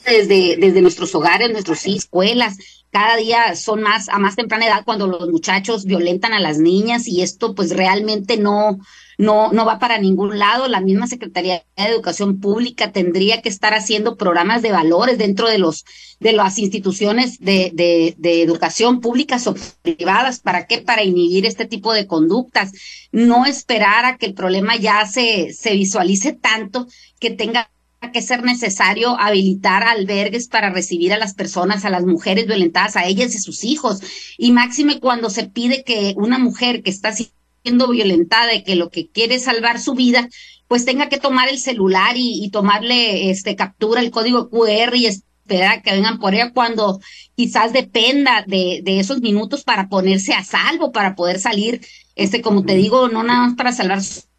desde, 0.07 0.57
desde 0.59 0.81
nuestros 0.81 1.15
hogares, 1.15 1.51
nuestras 1.51 1.85
escuelas, 1.87 2.57
cada 2.91 3.17
día 3.17 3.55
son 3.55 3.83
más 3.83 4.09
a 4.09 4.19
más 4.19 4.37
temprana 4.37 4.67
edad 4.67 4.85
cuando 4.85 5.07
los 5.07 5.29
muchachos 5.29 5.85
violentan 5.85 6.33
a 6.33 6.41
las 6.41 6.59
niñas 6.59 7.07
y 7.07 7.23
esto 7.23 7.55
pues 7.55 7.71
realmente 7.77 8.37
no 8.37 8.79
no 9.17 9.53
no 9.53 9.65
va 9.65 9.79
para 9.79 9.99
ningún 9.99 10.39
lado. 10.39 10.67
La 10.67 10.81
misma 10.81 11.07
Secretaría 11.07 11.63
de 11.77 11.85
Educación 11.85 12.41
Pública 12.41 12.91
tendría 12.93 13.43
que 13.43 13.49
estar 13.49 13.75
haciendo 13.75 14.17
programas 14.17 14.63
de 14.63 14.73
valores 14.73 15.19
dentro 15.19 15.49
de 15.49 15.59
los 15.59 15.85
de 16.19 16.33
las 16.33 16.59
instituciones 16.59 17.39
de, 17.39 17.71
de, 17.75 18.15
de 18.19 18.43
educación 18.43 19.01
públicas 19.01 19.47
o 19.47 19.55
privadas. 19.83 20.41
¿Para 20.41 20.67
qué? 20.67 20.79
Para 20.79 21.05
inhibir 21.05 21.47
este 21.47 21.67
tipo 21.67 21.93
de 21.93 22.07
conductas. 22.07 22.73
No 23.13 23.47
esperar 23.47 24.05
a 24.05 24.17
que 24.17 24.27
el 24.27 24.35
problema 24.35 24.77
ya 24.77 25.07
se, 25.07 25.53
se 25.53 25.73
visualice 25.75 26.33
tanto 26.33 26.87
que 27.21 27.31
tenga 27.31 27.71
que 28.09 28.23
ser 28.23 28.43
necesario 28.43 29.19
habilitar 29.21 29.83
albergues 29.83 30.49
para 30.49 30.71
recibir 30.71 31.13
a 31.13 31.19
las 31.19 31.35
personas, 31.35 31.85
a 31.85 31.91
las 31.91 32.05
mujeres 32.05 32.47
violentadas, 32.47 32.97
a 32.97 33.05
ellas 33.05 33.35
y 33.35 33.39
a 33.39 33.43
sus 33.43 33.63
hijos. 33.63 34.01
Y 34.39 34.53
máxime 34.53 35.01
cuando 35.01 35.29
se 35.29 35.45
pide 35.49 35.85
que 35.85 36.15
una 36.17 36.39
mujer 36.39 36.83
que 36.83 36.91
está 36.91 37.13
siendo 37.13 37.89
violentada 37.89 38.55
y 38.55 38.65
que 38.65 38.75
lo 38.75 38.91
que 38.91 39.09
quiere 39.09 39.35
es 39.35 39.45
salvar 39.45 39.81
su 39.81 39.95
vida, 39.95 40.29
pues 40.67 40.87
tenga 40.87 41.11
que 41.11 41.19
tomar 41.19 41.51
el 41.51 41.59
celular 41.59 42.15
y, 42.17 42.49
tomarle 42.51 43.31
este 43.31 43.55
captura 43.55 44.01
el 44.01 44.11
código 44.11 44.49
QR 44.49 44.95
y 44.97 45.07
esperar 45.07 45.79
a 45.79 45.83
que 45.83 45.93
vengan 45.93 46.19
por 46.21 46.35
ella 46.35 46.53
cuando 46.53 47.01
quizás 47.37 47.73
dependa 47.73 48.45
de, 48.47 48.81
de 48.83 49.01
esos 49.01 49.21
minutos 49.21 49.63
para 49.63 49.89
ponerse 49.89 50.33
a 50.33 50.45
salvo, 50.45 50.91
para 50.93 51.15
poder 51.15 51.39
salir, 51.39 51.81
este, 52.15 52.41
como 52.41 52.65
te 52.65 52.77
digo, 52.77 53.09
no 53.09 53.23
nada 53.25 53.47
más 53.47 53.57
para 53.57 53.73
salvar 53.73 54.03
su 54.03 54.30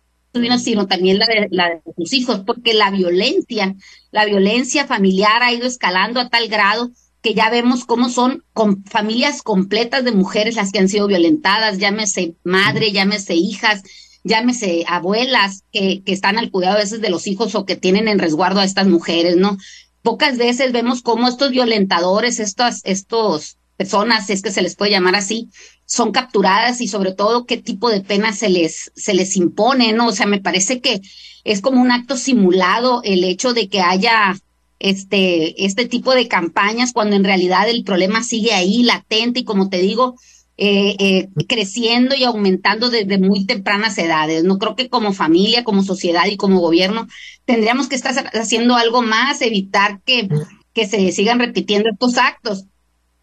sino 0.59 0.87
también 0.87 1.19
la 1.19 1.25
de, 1.25 1.47
la 1.51 1.69
de 1.69 1.81
sus 1.97 2.13
hijos, 2.13 2.41
porque 2.45 2.73
la 2.73 2.89
violencia, 2.89 3.75
la 4.11 4.25
violencia 4.25 4.87
familiar 4.87 5.43
ha 5.43 5.53
ido 5.53 5.67
escalando 5.67 6.19
a 6.19 6.29
tal 6.29 6.47
grado 6.47 6.91
que 7.21 7.33
ya 7.33 7.49
vemos 7.49 7.85
cómo 7.85 8.09
son 8.09 8.43
con 8.53 8.83
familias 8.85 9.43
completas 9.43 10.03
de 10.03 10.11
mujeres 10.11 10.55
las 10.55 10.71
que 10.71 10.79
han 10.79 10.89
sido 10.89 11.07
violentadas, 11.07 11.77
llámese 11.77 12.35
madre, 12.43 12.91
llámese 12.91 13.35
hijas, 13.35 13.83
llámese 14.23 14.85
abuelas 14.87 15.63
que, 15.71 16.01
que 16.03 16.13
están 16.13 16.37
al 16.37 16.49
cuidado 16.49 16.77
a 16.77 16.79
veces 16.79 17.01
de 17.01 17.09
los 17.09 17.27
hijos 17.27 17.53
o 17.53 17.65
que 17.65 17.75
tienen 17.75 18.07
en 18.07 18.19
resguardo 18.19 18.59
a 18.59 18.65
estas 18.65 18.87
mujeres, 18.87 19.37
¿no? 19.37 19.57
Pocas 20.01 20.37
veces 20.37 20.71
vemos 20.71 21.03
cómo 21.03 21.27
estos 21.27 21.51
violentadores, 21.51 22.39
estos, 22.39 22.81
estos 22.85 23.57
personas, 23.81 24.29
es 24.29 24.43
que 24.43 24.51
se 24.51 24.61
les 24.61 24.75
puede 24.75 24.91
llamar 24.91 25.15
así, 25.15 25.49
son 25.85 26.11
capturadas 26.11 26.81
y 26.81 26.87
sobre 26.87 27.13
todo 27.13 27.45
qué 27.47 27.57
tipo 27.57 27.89
de 27.89 28.01
pena 28.01 28.31
se 28.31 28.47
les, 28.49 28.91
se 28.95 29.15
les 29.15 29.35
impone, 29.35 29.91
¿no? 29.91 30.07
O 30.07 30.11
sea, 30.11 30.27
me 30.27 30.39
parece 30.39 30.81
que 30.81 31.01
es 31.43 31.61
como 31.61 31.81
un 31.81 31.91
acto 31.91 32.15
simulado 32.15 33.01
el 33.03 33.23
hecho 33.23 33.53
de 33.53 33.69
que 33.69 33.81
haya 33.81 34.37
este, 34.77 35.65
este 35.65 35.85
tipo 35.87 36.13
de 36.13 36.27
campañas 36.27 36.93
cuando 36.93 37.15
en 37.15 37.23
realidad 37.23 37.67
el 37.67 37.83
problema 37.83 38.21
sigue 38.21 38.53
ahí 38.53 38.83
latente 38.83 39.39
y 39.39 39.43
como 39.43 39.69
te 39.69 39.79
digo, 39.79 40.15
eh, 40.57 40.95
eh, 40.99 41.29
creciendo 41.47 42.13
y 42.15 42.23
aumentando 42.23 42.91
desde 42.91 43.17
muy 43.17 43.47
tempranas 43.47 43.97
edades. 43.97 44.43
No 44.43 44.59
creo 44.59 44.75
que 44.75 44.89
como 44.89 45.11
familia, 45.11 45.63
como 45.63 45.81
sociedad 45.81 46.27
y 46.27 46.37
como 46.37 46.59
gobierno 46.59 47.07
tendríamos 47.45 47.87
que 47.87 47.95
estar 47.95 48.13
haciendo 48.33 48.75
algo 48.75 49.01
más, 49.01 49.41
evitar 49.41 50.01
que, 50.05 50.29
que 50.73 50.87
se 50.87 51.11
sigan 51.11 51.39
repitiendo 51.39 51.89
estos 51.89 52.19
actos. 52.19 52.65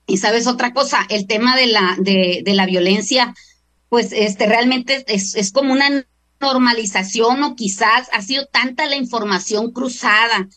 Y 0.09 0.17
sabes 0.17 0.49
otra 0.49 0.73
cosa, 0.73 1.07
el 1.09 1.29
tema 1.29 1.57
de 1.57 1.67
la, 1.67 1.97
de, 2.01 2.43
de 2.45 2.55
la 2.55 2.67
violencia 2.67 3.35
pues 3.89 4.13
este 4.13 4.47
realmente 4.47 5.05
es, 5.09 5.35
es 5.35 5.53
como 5.53 5.73
una 5.73 6.05
normalización 6.41 7.43
o 7.43 7.57
quizás 7.57 8.09
ha 8.13 8.23
sido 8.23 8.47
tanta 8.47 8.87
la 8.87 8.97
información 8.97 9.73
cruzada 9.73 10.49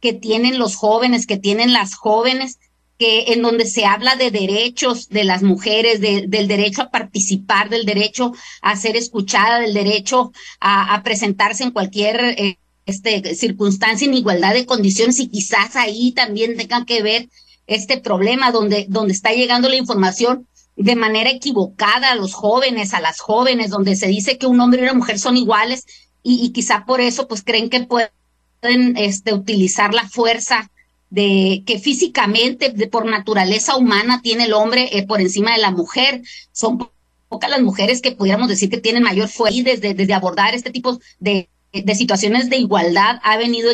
que 0.00 0.12
tienen 0.12 0.58
los 0.58 0.76
jóvenes, 0.76 1.26
que 1.26 1.36
tienen 1.36 1.72
las 1.72 1.94
jóvenes, 1.94 2.58
que 2.98 3.32
en 3.32 3.42
donde 3.42 3.64
se 3.64 3.86
habla 3.86 4.16
de 4.16 4.30
derechos 4.30 5.08
de 5.08 5.24
las 5.24 5.42
mujeres, 5.42 6.00
del 6.00 6.48
derecho 6.48 6.82
a 6.82 6.90
participar, 6.90 7.70
del 7.70 7.86
derecho 7.86 8.32
a 8.60 8.76
ser 8.76 8.96
escuchada, 8.96 9.60
del 9.60 9.72
derecho 9.72 10.32
a, 10.60 11.00
presentarse 11.02 11.64
en 11.64 11.70
cualquier 11.70 12.22
eh, 12.22 12.58
este, 12.84 13.34
circunstancia 13.34 14.06
en 14.06 14.14
igualdad 14.14 14.52
de 14.52 14.66
condiciones 14.66 15.18
y 15.18 15.28
quizás 15.28 15.76
ahí 15.76 16.12
también 16.12 16.56
tenga 16.58 16.84
que 16.84 17.02
ver 17.02 17.28
este 17.70 17.98
problema 17.98 18.50
donde, 18.50 18.86
donde 18.88 19.12
está 19.12 19.30
llegando 19.30 19.68
la 19.68 19.76
información 19.76 20.48
de 20.74 20.96
manera 20.96 21.30
equivocada 21.30 22.10
a 22.10 22.16
los 22.16 22.34
jóvenes, 22.34 22.94
a 22.94 23.00
las 23.00 23.20
jóvenes, 23.20 23.70
donde 23.70 23.94
se 23.94 24.08
dice 24.08 24.38
que 24.38 24.46
un 24.46 24.60
hombre 24.60 24.80
y 24.80 24.84
una 24.84 24.94
mujer 24.94 25.20
son 25.20 25.36
iguales 25.36 25.86
y, 26.22 26.50
quizá 26.50 26.84
por 26.84 27.00
eso 27.00 27.28
pues 27.28 27.44
creen 27.44 27.70
que 27.70 27.84
pueden 27.84 28.96
este, 28.96 29.32
utilizar 29.32 29.94
la 29.94 30.08
fuerza 30.08 30.70
de 31.10 31.62
que 31.64 31.78
físicamente, 31.78 32.70
de, 32.70 32.88
por 32.88 33.06
naturaleza 33.06 33.76
humana, 33.76 34.20
tiene 34.20 34.44
el 34.44 34.52
hombre 34.52 34.88
eh, 34.98 35.06
por 35.06 35.20
encima 35.20 35.52
de 35.52 35.58
la 35.58 35.70
mujer. 35.70 36.22
Son 36.52 36.90
pocas 37.28 37.50
las 37.50 37.62
mujeres 37.62 38.02
que 38.02 38.12
pudiéramos 38.12 38.48
decir 38.48 38.68
que 38.68 38.78
tienen 38.78 39.04
mayor 39.04 39.28
fuerza 39.28 39.56
y 39.56 39.62
desde, 39.62 39.94
desde 39.94 40.12
abordar 40.12 40.54
este 40.56 40.70
tipo 40.70 40.98
de, 41.20 41.48
de 41.72 41.94
situaciones 41.94 42.50
de 42.50 42.56
igualdad 42.56 43.20
ha 43.22 43.36
venido 43.36 43.70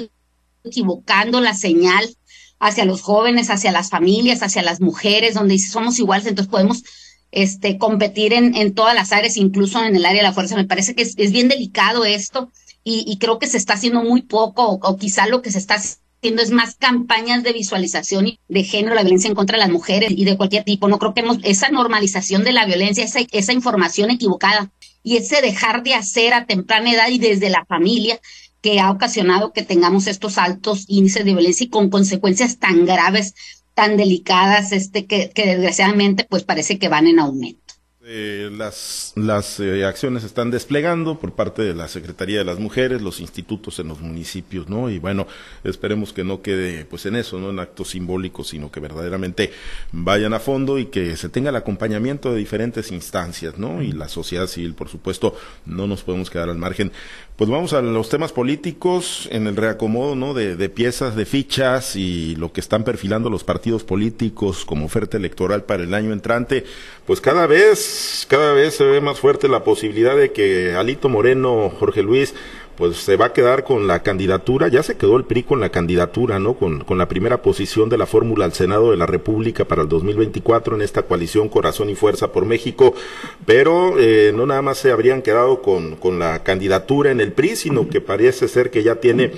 equivocando 0.64 1.40
la 1.40 1.54
señal 1.54 2.14
hacia 2.58 2.84
los 2.84 3.02
jóvenes, 3.02 3.50
hacia 3.50 3.72
las 3.72 3.90
familias, 3.90 4.42
hacia 4.42 4.62
las 4.62 4.80
mujeres, 4.80 5.34
donde 5.34 5.58
somos 5.58 5.98
iguales, 5.98 6.26
entonces 6.26 6.50
podemos 6.50 6.82
este, 7.32 7.78
competir 7.78 8.32
en, 8.32 8.56
en 8.56 8.74
todas 8.74 8.94
las 8.94 9.12
áreas, 9.12 9.36
incluso 9.36 9.82
en 9.84 9.94
el 9.96 10.06
área 10.06 10.22
de 10.22 10.28
la 10.28 10.32
fuerza. 10.32 10.56
Me 10.56 10.64
parece 10.64 10.94
que 10.94 11.02
es, 11.02 11.14
bien 11.16 11.48
delicado 11.48 12.04
esto 12.04 12.50
y, 12.82 13.04
y, 13.06 13.18
creo 13.18 13.38
que 13.38 13.46
se 13.46 13.58
está 13.58 13.74
haciendo 13.74 14.02
muy 14.02 14.22
poco 14.22 14.64
o, 14.66 14.74
o, 14.80 14.96
quizá 14.96 15.26
lo 15.26 15.42
que 15.42 15.50
se 15.50 15.58
está 15.58 15.74
haciendo 15.74 16.42
es 16.42 16.50
más 16.50 16.76
campañas 16.76 17.42
de 17.42 17.52
visualización 17.52 18.38
de 18.48 18.64
género, 18.64 18.94
la 18.94 19.02
violencia 19.02 19.28
en 19.28 19.34
contra 19.34 19.58
de 19.58 19.64
las 19.64 19.72
mujeres 19.72 20.12
y 20.16 20.24
de 20.24 20.36
cualquier 20.36 20.64
tipo. 20.64 20.88
No 20.88 20.98
creo 20.98 21.14
que 21.14 21.20
hemos, 21.20 21.38
esa 21.42 21.68
normalización 21.68 22.42
de 22.44 22.52
la 22.52 22.64
violencia, 22.64 23.04
esa, 23.04 23.20
esa 23.32 23.52
información 23.52 24.10
equivocada 24.10 24.70
y 25.02 25.18
ese 25.18 25.40
dejar 25.40 25.82
de 25.82 25.94
hacer 25.94 26.32
a 26.32 26.46
temprana 26.46 26.92
edad 26.92 27.08
y 27.10 27.18
desde 27.18 27.50
la 27.50 27.64
familia 27.66 28.20
que 28.60 28.80
ha 28.80 28.90
ocasionado 28.90 29.52
que 29.52 29.62
tengamos 29.62 30.06
estos 30.06 30.38
altos 30.38 30.84
índices 30.88 31.24
de 31.24 31.32
violencia 31.34 31.64
y 31.64 31.70
con 31.70 31.90
consecuencias 31.90 32.58
tan 32.58 32.86
graves, 32.86 33.34
tan 33.74 33.96
delicadas, 33.96 34.72
este, 34.72 35.06
que, 35.06 35.30
que 35.30 35.46
desgraciadamente 35.46 36.24
pues 36.24 36.44
parece 36.44 36.78
que 36.78 36.88
van 36.88 37.06
en 37.06 37.18
aumento. 37.18 37.65
Eh, 38.08 38.50
las 38.56 39.12
las 39.16 39.58
eh, 39.58 39.84
acciones 39.84 40.22
están 40.22 40.52
desplegando 40.52 41.18
por 41.18 41.32
parte 41.32 41.62
de 41.62 41.74
la 41.74 41.88
Secretaría 41.88 42.38
de 42.38 42.44
las 42.44 42.60
Mujeres, 42.60 43.02
los 43.02 43.18
institutos 43.18 43.80
en 43.80 43.88
los 43.88 44.00
municipios, 44.00 44.68
¿no? 44.68 44.88
Y 44.90 45.00
bueno, 45.00 45.26
esperemos 45.64 46.12
que 46.12 46.22
no 46.22 46.40
quede 46.40 46.84
pues 46.84 47.04
en 47.06 47.16
eso, 47.16 47.40
¿no? 47.40 47.50
En 47.50 47.58
actos 47.58 47.90
simbólicos, 47.90 48.46
sino 48.46 48.70
que 48.70 48.78
verdaderamente 48.78 49.50
vayan 49.90 50.34
a 50.34 50.38
fondo 50.38 50.78
y 50.78 50.86
que 50.86 51.16
se 51.16 51.28
tenga 51.30 51.50
el 51.50 51.56
acompañamiento 51.56 52.30
de 52.30 52.38
diferentes 52.38 52.92
instancias, 52.92 53.58
¿no? 53.58 53.82
Y 53.82 53.90
la 53.90 54.08
sociedad 54.08 54.46
civil, 54.46 54.74
por 54.74 54.88
supuesto, 54.88 55.34
no 55.64 55.88
nos 55.88 56.04
podemos 56.04 56.30
quedar 56.30 56.48
al 56.48 56.58
margen. 56.58 56.92
Pues 57.34 57.50
vamos 57.50 57.72
a 57.72 57.82
los 57.82 58.08
temas 58.08 58.32
políticos 58.32 59.28
en 59.32 59.48
el 59.48 59.56
reacomodo, 59.56 60.14
¿no? 60.14 60.32
De, 60.32 60.54
de 60.54 60.68
piezas, 60.68 61.16
de 61.16 61.26
fichas 61.26 61.96
y 61.96 62.36
lo 62.36 62.52
que 62.52 62.60
están 62.60 62.84
perfilando 62.84 63.30
los 63.30 63.42
partidos 63.42 63.82
políticos 63.82 64.64
como 64.64 64.86
oferta 64.86 65.16
electoral 65.16 65.64
para 65.64 65.82
el 65.82 65.92
año 65.92 66.12
entrante, 66.12 66.64
pues 67.04 67.20
cada 67.20 67.48
vez 67.48 67.95
cada 68.28 68.52
vez 68.52 68.74
se 68.74 68.84
ve 68.84 69.00
más 69.00 69.20
fuerte 69.20 69.48
la 69.48 69.64
posibilidad 69.64 70.16
de 70.16 70.32
que 70.32 70.74
Alito 70.74 71.08
Moreno, 71.08 71.70
Jorge 71.78 72.02
Luis, 72.02 72.34
pues 72.76 72.98
se 72.98 73.16
va 73.16 73.26
a 73.26 73.32
quedar 73.32 73.64
con 73.64 73.86
la 73.86 74.02
candidatura, 74.02 74.68
ya 74.68 74.82
se 74.82 74.96
quedó 74.96 75.16
el 75.16 75.24
PRI 75.24 75.44
con 75.44 75.60
la 75.60 75.70
candidatura, 75.70 76.38
¿no? 76.38 76.54
Con, 76.54 76.84
con 76.84 76.98
la 76.98 77.08
primera 77.08 77.40
posición 77.42 77.88
de 77.88 77.98
la 77.98 78.06
fórmula 78.06 78.44
al 78.44 78.52
Senado 78.52 78.90
de 78.90 78.96
la 78.96 79.06
República 79.06 79.64
para 79.64 79.82
el 79.82 79.88
2024 79.88 80.76
en 80.76 80.82
esta 80.82 81.02
coalición 81.02 81.48
Corazón 81.48 81.88
y 81.88 81.94
Fuerza 81.94 82.32
por 82.32 82.44
México, 82.44 82.94
pero 83.46 83.98
eh, 83.98 84.32
no 84.34 84.46
nada 84.46 84.62
más 84.62 84.78
se 84.78 84.92
habrían 84.92 85.22
quedado 85.22 85.62
con, 85.62 85.96
con 85.96 86.18
la 86.18 86.42
candidatura 86.42 87.10
en 87.10 87.20
el 87.20 87.32
PRI, 87.32 87.56
sino 87.56 87.88
que 87.88 88.00
parece 88.00 88.46
ser 88.48 88.70
que 88.70 88.82
ya 88.82 88.96
tiene 88.96 89.32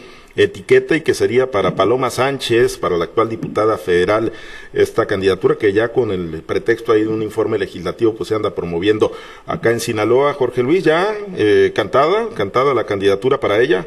etiqueta 0.45 0.97
y 0.97 1.01
que 1.01 1.15
sería 1.15 1.51
para 1.51 1.75
Paloma 1.75 2.11
Sánchez, 2.11 2.79
para 2.79 2.97
la 2.97 3.05
actual 3.05 3.29
diputada 3.29 3.79
federal, 3.79 4.33
esta 4.73 5.07
candidatura 5.07 5.57
que 5.57 5.73
ya 5.73 5.93
con 5.93 6.11
el 6.11 6.43
pretexto 6.43 6.93
ahí 6.93 7.03
de 7.03 7.09
un 7.09 7.23
informe 7.23 7.59
legislativo 7.59 8.15
pues 8.15 8.29
se 8.29 8.35
anda 8.35 8.55
promoviendo 8.55 9.13
acá 9.47 9.71
en 9.71 9.81
Sinaloa. 9.81 10.35
Jorge 10.35 10.63
Luis, 10.63 10.85
ya 10.85 11.07
eh, 11.37 11.73
cantada, 11.75 12.29
cantada 12.37 12.75
la 12.75 12.85
candidatura 12.85 13.39
para 13.39 13.59
ella. 13.59 13.87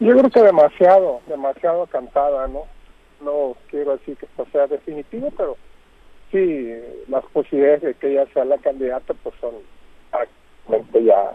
Yo 0.00 0.16
creo 0.16 0.30
que 0.30 0.42
demasiado, 0.42 1.20
demasiado 1.28 1.86
cantada, 1.86 2.48
¿no? 2.48 2.64
No 3.24 3.56
quiero 3.70 3.96
decir 3.96 4.16
que 4.16 4.26
esto 4.26 4.46
sea 4.50 4.66
definitivo, 4.66 5.32
pero 5.36 5.56
sí, 6.32 6.68
las 7.08 7.24
posibilidades 7.26 7.82
de 7.82 7.94
que 7.94 8.10
ella 8.10 8.26
sea 8.34 8.44
la 8.44 8.58
candidata 8.58 9.14
pues 9.22 9.34
son 9.40 9.52
ya 11.04 11.32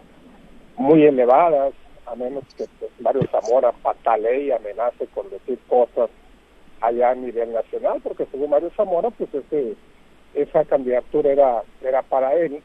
muy 0.77 1.03
elevadas 1.05 1.73
a 2.07 2.15
menos 2.15 2.43
que 2.55 2.65
pues, 2.79 2.91
Mario 2.99 3.23
Zamora 3.31 3.71
patalee 3.71 4.45
y 4.45 4.51
amenace 4.51 5.07
con 5.07 5.29
decir 5.29 5.59
cosas 5.67 6.09
allá 6.81 7.11
a 7.11 7.15
nivel 7.15 7.53
nacional, 7.53 7.99
porque 8.03 8.25
según 8.31 8.49
Mario 8.49 8.71
Zamora, 8.75 9.09
pues 9.09 9.33
ese, 9.33 9.75
esa 10.33 10.63
candidatura 10.65 11.31
era, 11.31 11.63
era 11.81 12.01
para 12.03 12.33
él, 12.35 12.61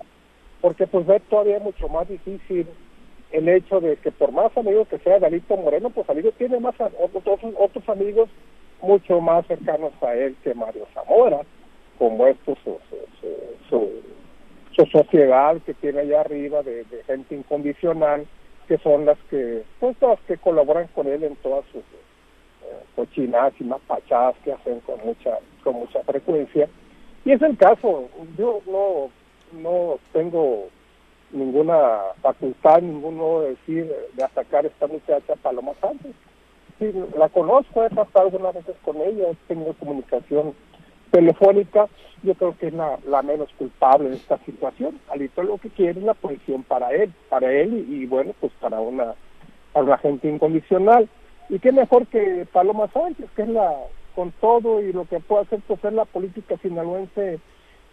porque 0.60 0.86
pues 0.86 1.06
ve 1.06 1.20
todavía 1.20 1.58
mucho 1.58 1.88
más 1.88 2.08
difícil 2.08 2.66
el 3.32 3.48
hecho 3.48 3.80
de 3.80 3.96
que 3.96 4.12
por 4.12 4.30
más 4.30 4.56
amigos 4.56 4.86
que 4.88 4.98
sea 4.98 5.18
Dalito 5.18 5.56
Moreno, 5.56 5.90
pues 5.90 6.06
Dalito 6.06 6.32
tiene 6.32 6.60
más 6.60 6.74
otros, 7.00 7.40
otros 7.58 7.88
amigos 7.88 8.28
mucho 8.82 9.20
más 9.20 9.46
cercanos 9.46 9.92
a 10.02 10.14
él 10.14 10.36
que 10.44 10.54
Mario 10.54 10.86
Zamora, 10.92 11.40
como 11.98 12.26
esto 12.26 12.56
su, 12.62 12.78
su, 13.68 13.90
su, 14.76 14.86
sociedad 14.86 15.56
que 15.64 15.72
tiene 15.74 16.00
allá 16.00 16.20
arriba 16.20 16.62
de 16.62 16.84
gente 17.06 17.34
incondicional, 17.34 18.26
que 18.72 18.78
son 18.78 19.04
las 19.04 19.18
que, 19.28 19.64
pues 19.80 19.98
que 20.26 20.38
colaboran 20.38 20.86
con 20.94 21.06
él 21.06 21.22
en 21.24 21.36
todas 21.36 21.62
sus 21.66 21.82
eh, 21.82 22.84
cochinadas 22.96 23.52
y 23.60 23.64
mapachadas 23.64 24.34
que 24.42 24.50
hacen 24.50 24.80
con 24.80 24.98
mucha, 25.04 25.40
con 25.62 25.74
mucha 25.74 26.02
frecuencia. 26.04 26.66
Y 27.26 27.32
es 27.32 27.42
el 27.42 27.54
caso, 27.58 28.08
yo 28.38 28.62
no, 28.66 29.10
no 29.60 29.98
tengo 30.14 30.68
ninguna 31.32 31.98
facultad, 32.22 32.80
ninguno 32.80 33.42
de 33.42 33.50
decir, 33.50 33.94
de 34.14 34.24
atacar 34.24 34.64
a 34.64 34.68
esta 34.68 34.86
muchacha 34.86 35.36
Paloma 35.42 35.72
Sánchez. 35.78 36.12
Sí, 36.78 36.94
la 37.18 37.28
conozco, 37.28 37.84
he 37.84 37.90
pasado 37.90 38.28
algunas 38.28 38.54
veces 38.54 38.74
con 38.86 38.96
ella, 39.02 39.28
he 39.28 39.34
tenido 39.48 39.74
comunicación 39.74 40.54
telefónica, 41.12 41.86
yo 42.24 42.34
creo 42.34 42.56
que 42.58 42.68
es 42.68 42.72
la, 42.72 42.98
la 43.06 43.22
menos 43.22 43.50
culpable 43.58 44.10
de 44.10 44.16
esta 44.16 44.38
situación. 44.38 44.98
Alito 45.08 45.42
lo 45.42 45.58
que 45.58 45.70
quiere 45.70 46.00
es 46.00 46.04
la 46.04 46.14
posición 46.14 46.64
para 46.64 46.92
él, 46.92 47.12
para 47.28 47.52
él 47.52 47.86
y, 47.88 48.06
bueno, 48.06 48.32
pues 48.40 48.52
para 48.60 48.80
una, 48.80 49.14
para 49.72 49.86
una 49.86 49.98
gente 49.98 50.28
incondicional. 50.28 51.08
Y 51.48 51.58
qué 51.58 51.70
mejor 51.70 52.06
que 52.06 52.46
Paloma 52.52 52.88
Sánchez, 52.92 53.28
que 53.36 53.42
es 53.42 53.48
la, 53.48 53.74
con 54.14 54.32
todo 54.40 54.80
y 54.80 54.92
lo 54.92 55.04
que 55.04 55.20
puede 55.20 55.42
hacer, 55.42 55.60
pues 55.66 55.84
es 55.84 55.92
la 55.92 56.04
política 56.04 56.56
sinaloense 56.58 57.40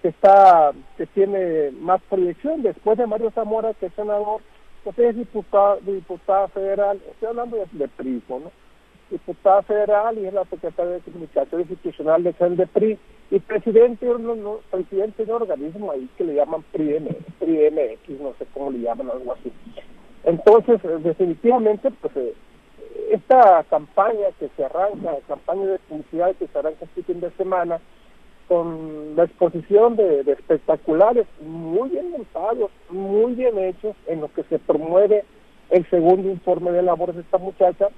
que 0.02 0.08
está, 0.08 0.72
que 0.98 1.06
tiene 1.08 1.72
más 1.72 2.02
proyección, 2.10 2.62
después 2.62 2.98
de 2.98 3.06
Mario 3.06 3.32
Zamora, 3.32 3.74
que 3.74 3.88
es 3.88 3.94
senador, 3.96 4.42
pues 4.84 4.98
es 4.98 5.16
diputada, 5.16 5.76
diputada 5.82 6.48
federal, 6.50 7.02
estoy 7.12 7.28
hablando 7.28 7.58
de, 7.58 7.66
de 7.72 7.90
¿no? 8.30 8.52
Diputada 9.10 9.62
federal 9.64 10.18
y 10.18 10.26
es 10.26 10.34
la 10.34 10.46
secretaria 10.46 10.94
de 10.94 11.00
Comunicación 11.02 11.62
Institucional 11.62 12.24
de 12.24 12.34
CENDEPRI 12.34 12.98
y 13.32 13.40
presidente, 13.40 14.06
no, 14.06 14.36
no, 14.36 14.60
presidente 14.72 15.26
de 15.26 15.34
un 15.34 15.42
organismo 15.44 15.92
ahí 15.92 16.10
que 16.18 16.24
le 16.24 16.36
llaman 16.36 16.64
PRIM, 16.72 17.08
PRIMX, 17.40 18.22
no 18.22 18.34
sé 18.40 18.46
cómo 18.54 18.72
le 18.72 18.80
llaman, 18.80 19.10
algo 19.12 19.34
así. 19.34 19.52
Entonces, 20.24 20.84
eh, 20.84 20.98
definitivamente, 21.00 21.92
pues 21.92 22.16
eh, 22.18 22.34
esta 23.12 23.64
campaña 23.70 24.28
que 24.40 24.50
se 24.56 24.66
arranca, 24.66 25.16
campaña 25.28 25.66
de 25.66 25.80
publicidad 25.80 26.36
que 26.36 26.48
se 26.48 26.60
arranca 26.60 26.86
este 26.86 27.04
fin 27.04 27.20
de 27.20 27.32
semana, 27.32 27.80
con 28.48 29.16
la 29.16 29.26
exposición 29.26 29.96
de, 29.96 30.24
de 30.24 30.32
espectaculares 30.32 31.28
muy 31.40 31.90
bien 31.90 32.10
montados, 32.10 32.72
muy 32.90 33.36
bien 33.36 33.60
hechos, 33.60 33.96
en 34.08 34.22
lo 34.22 34.34
que 34.34 34.42
se 34.44 34.58
promueve 34.58 35.24
el 35.70 35.88
segundo 35.92 36.30
informe 36.30 36.72
de 36.72 36.82
labores 36.82 37.16
de 37.16 37.22
esta 37.22 37.38
muchacha, 37.38 37.90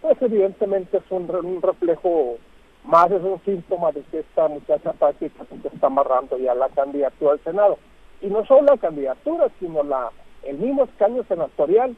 pues 0.00 0.20
evidentemente 0.20 0.98
es 0.98 1.04
un, 1.10 1.30
un 1.30 1.62
reflejo 1.62 2.36
más, 2.84 3.10
es 3.10 3.22
un 3.22 3.40
síntoma 3.44 3.92
de 3.92 4.02
que 4.02 4.20
esta 4.20 4.48
muchacha 4.48 4.92
prácticamente 4.92 5.68
está 5.68 5.86
amarrando 5.86 6.38
ya 6.38 6.54
la 6.54 6.68
candidatura 6.70 7.32
al 7.32 7.40
Senado. 7.40 7.78
Y 8.22 8.26
no 8.26 8.44
solo 8.46 8.62
la 8.62 8.76
candidatura, 8.76 9.48
sino 9.58 9.82
la 9.82 10.10
el 10.42 10.58
mismo 10.58 10.84
escaño 10.84 11.22
senatorial, 11.24 11.96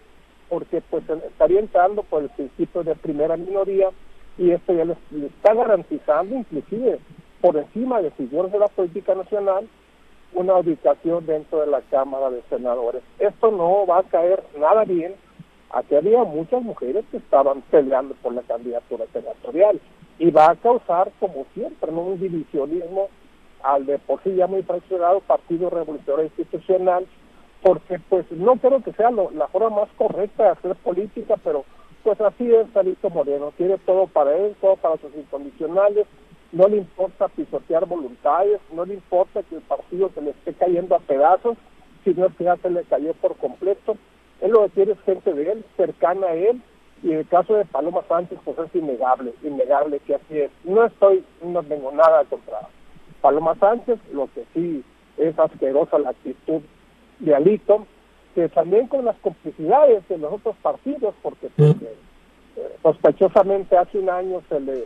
porque 0.49 0.83
pues 0.91 1.05
estaría 1.09 1.61
entrando 1.61 2.03
por 2.03 2.23
el 2.23 2.31
principio 2.31 2.83
de 2.83 2.95
primera 2.95 3.37
minoría 3.37 3.89
y 4.39 4.51
esto 4.51 4.73
ya 4.73 4.85
le, 4.85 4.97
está 5.27 5.55
garantizando 5.55 6.35
inclusive 6.35 6.99
por 7.41 7.57
encima 7.57 8.01
de 8.01 8.11
figuras 8.13 8.53
de 8.53 8.59
la 8.59 8.69
política 8.69 9.15
nacional 9.15 9.69
una 10.35 10.57
ubicación 10.57 11.27
dentro 11.27 11.61
de 11.61 11.67
la 11.67 11.83
Cámara 11.83 12.31
de 12.31 12.43
Senadores. 12.49 13.03
Esto 13.19 13.51
no 13.51 13.87
va 13.87 13.99
a 13.99 14.03
caer 14.05 14.43
nada 14.59 14.85
bien. 14.85 15.15
Aquí 15.73 15.95
había 15.95 16.23
muchas 16.25 16.63
mujeres 16.63 17.05
que 17.11 17.17
estaban 17.17 17.63
peleando 17.71 18.15
por 18.23 18.35
la 18.35 18.43
candidatura 18.43 19.07
senatorial 19.13 19.81
y 20.19 20.31
va 20.31 20.51
a 20.51 20.57
causar, 20.57 21.11
como 21.19 21.47
siempre, 21.55 21.91
un 21.91 22.21
divisionismo 22.21 23.09
al 23.63 23.87
de 23.87 23.99
por 23.99 24.23
sí 24.23 24.35
ya 24.35 24.47
muy 24.47 24.63
fraccionado 24.63 25.21
Partido 25.21 25.71
Revolucionario 25.71 26.27
Institucional, 26.27 27.07
porque 27.63 27.99
pues 28.09 28.31
no 28.33 28.57
creo 28.57 28.83
que 28.83 28.93
sea 28.93 29.11
la 29.11 29.49
forma 29.49 29.71
más 29.71 29.89
correcta 29.97 30.45
de 30.45 30.51
hacer 30.51 30.75
política, 30.77 31.37
pero 31.43 31.65
pues 32.03 32.21
así 32.21 32.53
es 32.53 32.67
Salito 32.75 33.09
Moreno, 33.09 33.53
quiere 33.57 33.79
todo 33.79 34.09
para 34.09 34.37
él, 34.37 34.57
todo 34.61 34.77
para 34.77 34.97
sus 34.99 35.15
incondicionales, 35.15 36.07
no 36.51 36.69
le 36.69 36.79
importa 36.79 37.29
pisotear 37.29 37.87
voluntades, 37.87 38.61
no 38.73 38.85
le 38.85 38.95
importa 38.95 39.43
que 39.45 39.55
el 39.55 39.63
partido 39.63 40.11
se 40.15 40.21
le 40.21 40.31
esté 40.31 40.53
cayendo 40.53 40.97
a 40.97 40.99
pedazos, 40.99 41.57
sino 42.05 42.29
que 42.37 42.45
ya 42.45 42.57
se 42.57 42.69
le 42.69 42.83
cayó 42.85 43.15
por 43.15 43.37
completo. 43.37 43.97
Él 44.43 44.51
lo 44.51 44.65
que 44.65 44.71
quiere 44.71 44.93
es 44.93 45.01
gente 45.01 45.33
de 45.33 45.53
él, 45.53 45.65
cercana 45.77 46.27
a 46.27 46.35
él, 46.35 46.61
y 47.03 47.13
en 47.13 47.19
el 47.19 47.29
caso 47.29 47.55
de 47.55 47.65
Paloma 47.65 48.03
Sánchez, 48.09 48.39
pues 48.45 48.59
es 48.59 48.75
innegable, 48.75 49.33
innegable 49.43 49.99
que 50.01 50.17
así 50.17 50.39
es. 50.39 50.51
No 50.65 50.85
estoy, 50.85 51.25
no 51.43 51.63
tengo 51.63 51.91
nada 51.93 52.25
contra 52.25 52.61
Paloma 53.21 53.55
Sánchez, 53.59 53.99
lo 54.13 54.29
que 54.35 54.45
sí 54.53 54.85
es 55.17 55.39
asquerosa 55.39 55.99
la 55.99 56.11
actitud 56.11 56.61
de 57.21 57.35
Alito, 57.35 57.87
que 58.35 58.49
también 58.49 58.87
con 58.89 59.05
las 59.05 59.17
complicidades 59.17 60.07
de 60.09 60.19
los 60.19 60.33
otros 60.33 60.57
partidos, 60.63 61.15
porque 61.23 61.49
pues, 61.57 61.77
eh, 61.83 62.77
sospechosamente 62.83 63.77
hace 63.77 63.99
un 63.99 64.11
año 64.11 64.43
se 64.49 64.61
le 64.61 64.85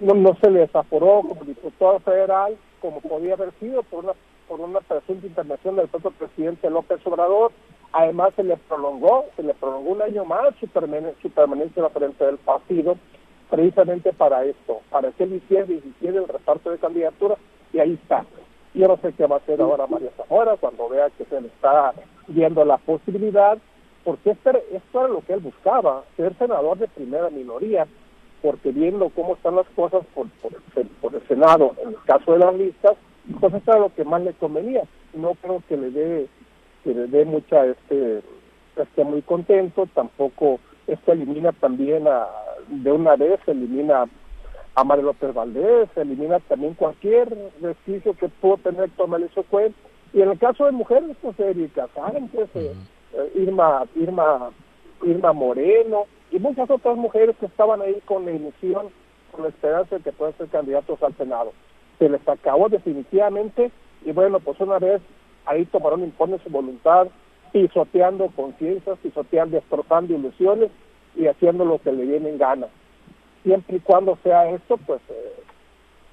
no, 0.00 0.36
se 0.40 0.50
le 0.50 0.60
desaforó 0.60 1.22
como 1.22 1.44
diputado 1.44 1.98
federal 2.00 2.56
como 2.80 3.00
podía 3.00 3.34
haber 3.34 3.52
sido 3.60 3.82
por 3.84 4.04
una 4.04 4.14
por 4.50 4.60
una 4.60 4.80
presunta 4.80 5.28
intervención 5.28 5.76
del 5.76 5.86
propio 5.86 6.10
presidente 6.10 6.68
López 6.68 6.98
Obrador. 7.06 7.52
Además 7.92 8.34
se 8.34 8.42
le 8.42 8.56
prolongó, 8.56 9.26
se 9.36 9.44
le 9.44 9.54
prolongó 9.54 9.90
un 9.90 10.02
año 10.02 10.24
más 10.24 10.56
su, 10.58 10.66
permanencia, 10.66 11.14
su 11.22 11.30
permanencia 11.30 11.84
la 11.84 11.90
frente 11.90 12.24
del 12.24 12.36
partido, 12.38 12.96
precisamente 13.48 14.12
para 14.12 14.44
esto, 14.44 14.80
para 14.90 15.12
que 15.12 15.22
él 15.22 15.34
hiciera 15.34 15.66
y 15.66 15.80
hiciera 15.88 16.18
el 16.18 16.26
reparto 16.26 16.72
de 16.72 16.78
candidaturas, 16.78 17.38
y 17.72 17.78
ahí 17.78 17.92
está. 17.92 18.24
Yo 18.74 18.88
no 18.88 18.96
sé 18.96 19.12
qué 19.12 19.24
va 19.26 19.36
a 19.36 19.38
hacer 19.38 19.60
ahora 19.60 19.86
María 19.86 20.10
Zamora 20.16 20.56
cuando 20.56 20.88
vea 20.88 21.10
que 21.10 21.24
se 21.26 21.40
le 21.40 21.46
está 21.46 21.94
viendo 22.26 22.64
la 22.64 22.78
posibilidad, 22.78 23.56
porque 24.02 24.30
esto 24.30 24.50
era 24.50 25.08
lo 25.08 25.20
que 25.20 25.34
él 25.34 25.40
buscaba, 25.40 26.02
ser 26.16 26.36
senador 26.38 26.76
de 26.76 26.88
primera 26.88 27.30
minoría, 27.30 27.86
porque 28.42 28.72
viendo 28.72 29.10
cómo 29.10 29.34
están 29.34 29.54
las 29.54 29.68
cosas 29.76 30.04
por, 30.12 30.26
por, 30.42 31.14
el, 31.14 31.28
Senado, 31.28 31.76
en 31.82 31.90
el 31.90 32.02
caso 32.04 32.32
de 32.32 32.38
las 32.38 32.54
listas, 32.56 32.96
pues 33.40 33.54
eso 33.54 33.70
era 33.70 33.80
lo 33.80 33.94
que 33.94 34.04
más 34.04 34.22
le 34.22 34.32
convenía. 34.34 34.82
No 35.14 35.34
creo 35.34 35.62
que 35.68 35.76
le 35.76 35.90
dé 35.90 36.28
que 36.84 36.94
le 36.94 37.06
dé 37.06 37.24
mucha, 37.24 37.66
este, 37.66 38.22
esté 38.76 39.04
muy 39.04 39.22
contento, 39.22 39.86
tampoco 39.94 40.60
esto 40.86 41.12
elimina 41.12 41.52
también 41.52 42.08
a, 42.08 42.26
de 42.68 42.90
una 42.92 43.16
vez, 43.16 43.38
elimina 43.46 44.06
a 44.74 44.84
María 44.84 45.04
López 45.04 45.34
Valdés, 45.34 45.88
elimina 45.96 46.38
también 46.40 46.74
cualquier 46.74 47.28
vestigio 47.60 48.14
que 48.14 48.28
pudo 48.28 48.56
tener 48.58 48.90
Tomás 48.90 49.20
Cuen. 49.50 49.74
Y 50.12 50.22
en 50.22 50.30
el 50.30 50.38
caso 50.38 50.64
de 50.64 50.72
mujeres, 50.72 51.16
pues 51.20 51.38
Erika 51.38 51.88
Sánchez, 51.94 52.48
eh, 52.54 52.72
Irma, 53.36 53.84
Irma, 53.94 54.50
Irma 55.04 55.32
Moreno, 55.32 56.06
y 56.32 56.38
muchas 56.38 56.68
otras 56.70 56.96
mujeres 56.96 57.36
que 57.38 57.46
estaban 57.46 57.80
ahí 57.82 58.00
con 58.04 58.24
la 58.24 58.32
ilusión, 58.32 58.88
con 59.30 59.42
la 59.42 59.48
esperanza 59.48 59.96
de 59.96 60.02
que 60.02 60.12
puedan 60.12 60.36
ser 60.36 60.48
candidatos 60.48 61.00
al 61.02 61.16
Senado. 61.16 61.52
Se 62.00 62.08
les 62.08 62.26
acabó 62.28 62.68
definitivamente 62.68 63.70
y 64.04 64.10
bueno, 64.10 64.40
pues 64.40 64.58
una 64.58 64.80
vez 64.80 65.00
ahí 65.46 65.64
tomaron 65.66 66.02
impone 66.02 66.38
su 66.42 66.50
voluntad, 66.50 67.06
pisoteando 67.52 68.28
conciencias, 68.34 68.98
pisoteando, 68.98 69.56
destrozando 69.56 70.14
ilusiones 70.14 70.70
y 71.14 71.26
haciendo 71.26 71.64
lo 71.64 71.78
que 71.78 71.92
le 71.92 72.06
viene 72.06 72.30
en 72.30 72.38
gana. 72.38 72.66
Siempre 73.44 73.76
y 73.76 73.80
cuando 73.80 74.18
sea 74.22 74.50
esto, 74.50 74.76
pues, 74.78 75.00
eh, 75.08 75.42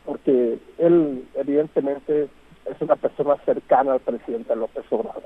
porque 0.06 0.60
él 0.78 1.28
evidentemente 1.36 2.30
es 2.66 2.82
una 2.82 2.96
persona 2.96 3.36
cercana 3.46 3.94
al 3.94 4.00
presidente 4.00 4.56
López 4.56 4.86
Obrador. 4.90 5.24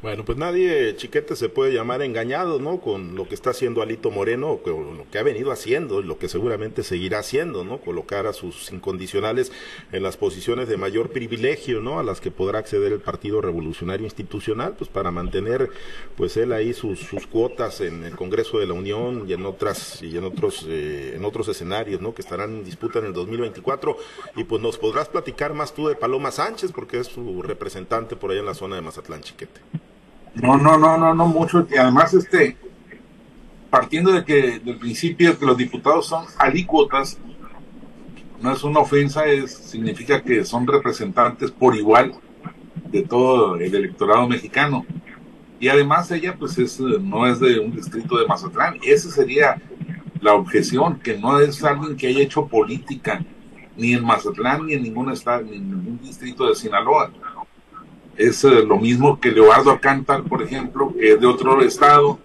Bueno, 0.00 0.24
pues 0.24 0.38
nadie, 0.38 0.94
chiquete, 0.94 1.34
se 1.34 1.48
puede 1.48 1.74
llamar 1.74 2.02
engañado, 2.02 2.60
¿no? 2.60 2.80
Con 2.80 3.16
lo 3.16 3.26
que 3.26 3.34
está 3.34 3.50
haciendo 3.50 3.82
Alito 3.82 4.12
Moreno, 4.12 4.58
con 4.58 4.96
lo 4.96 5.10
que 5.10 5.18
ha 5.18 5.24
venido 5.24 5.50
haciendo, 5.50 6.02
lo 6.02 6.18
que 6.20 6.28
seguramente 6.28 6.84
seguirá 6.84 7.18
haciendo, 7.18 7.64
¿no? 7.64 7.80
Colocar 7.80 8.28
a 8.28 8.32
sus 8.32 8.70
incondicionales 8.70 9.50
en 9.90 10.04
las 10.04 10.16
posiciones 10.16 10.68
de 10.68 10.76
mayor 10.76 11.10
privilegio, 11.10 11.80
¿no? 11.80 11.98
A 11.98 12.04
las 12.04 12.20
que 12.20 12.30
podrá 12.30 12.60
acceder 12.60 12.92
el 12.92 13.00
Partido 13.00 13.40
Revolucionario 13.40 14.04
Institucional, 14.04 14.76
pues 14.78 14.88
para 14.88 15.10
mantener, 15.10 15.68
pues 16.16 16.36
él 16.36 16.52
ahí 16.52 16.74
sus, 16.74 17.00
sus 17.00 17.26
cuotas 17.26 17.80
en 17.80 18.04
el 18.04 18.14
Congreso 18.14 18.60
de 18.60 18.68
la 18.68 18.74
Unión 18.74 19.24
y 19.28 19.32
en 19.32 19.44
otras 19.46 20.00
y 20.00 20.16
en 20.16 20.22
otros 20.22 20.64
eh, 20.68 21.14
en 21.16 21.24
otros 21.24 21.48
escenarios, 21.48 22.00
¿no? 22.00 22.14
Que 22.14 22.22
estarán 22.22 22.58
en 22.58 22.64
disputa 22.64 23.00
en 23.00 23.06
el 23.06 23.12
2024 23.14 23.96
y 24.36 24.44
pues 24.44 24.62
nos 24.62 24.78
podrás 24.78 25.08
platicar 25.08 25.54
más 25.54 25.74
tú 25.74 25.88
de 25.88 25.96
Paloma 25.96 26.30
Sánchez 26.30 26.70
porque 26.70 27.00
es 27.00 27.08
su 27.08 27.42
representante 27.42 28.14
por 28.14 28.30
allá 28.30 28.40
en 28.40 28.46
la 28.46 28.54
zona 28.54 28.76
de 28.76 28.82
Mazatlán, 28.82 29.22
chiquete. 29.22 29.87
No, 30.42 30.56
no, 30.56 30.78
no, 30.78 30.96
no, 30.96 31.14
no 31.14 31.26
mucho. 31.26 31.66
Y 31.70 31.76
además, 31.76 32.14
este, 32.14 32.56
partiendo 33.70 34.12
de 34.12 34.24
que 34.24 34.58
del 34.60 34.78
principio 34.78 35.38
que 35.38 35.46
los 35.46 35.56
diputados 35.56 36.06
son 36.06 36.24
alícuotas, 36.38 37.18
no 38.40 38.52
es 38.52 38.62
una 38.62 38.80
ofensa, 38.80 39.26
es, 39.26 39.52
significa 39.52 40.22
que 40.22 40.44
son 40.44 40.66
representantes 40.66 41.50
por 41.50 41.74
igual 41.74 42.14
de 42.90 43.02
todo 43.02 43.56
el 43.56 43.74
electorado 43.74 44.28
mexicano. 44.28 44.86
Y 45.60 45.68
además 45.68 46.10
ella 46.12 46.36
pues 46.38 46.56
es, 46.58 46.78
no 46.78 47.26
es 47.26 47.40
de 47.40 47.58
un 47.58 47.74
distrito 47.74 48.16
de 48.16 48.26
Mazatlán. 48.26 48.78
Esa 48.82 49.10
sería 49.10 49.60
la 50.20 50.34
objeción, 50.34 51.00
que 51.00 51.18
no 51.18 51.40
es 51.40 51.62
alguien 51.64 51.96
que 51.96 52.08
haya 52.08 52.20
hecho 52.20 52.46
política 52.46 53.24
ni 53.76 53.92
en 53.92 54.04
Mazatlán, 54.04 54.66
ni 54.66 54.74
en 54.74 54.82
ningún 54.82 55.10
estado, 55.10 55.42
ni 55.42 55.56
en 55.56 55.70
ningún 55.70 56.00
distrito 56.00 56.48
de 56.48 56.54
Sinaloa 56.54 57.10
es 58.18 58.42
eh, 58.42 58.64
lo 58.64 58.78
mismo 58.78 59.20
que 59.20 59.30
Leobardo 59.30 59.70
Alcántar, 59.70 60.24
por 60.24 60.42
ejemplo, 60.42 60.92
que 60.92 61.12
es 61.12 61.20
de 61.20 61.26
otro 61.26 61.62
estado, 61.62 62.18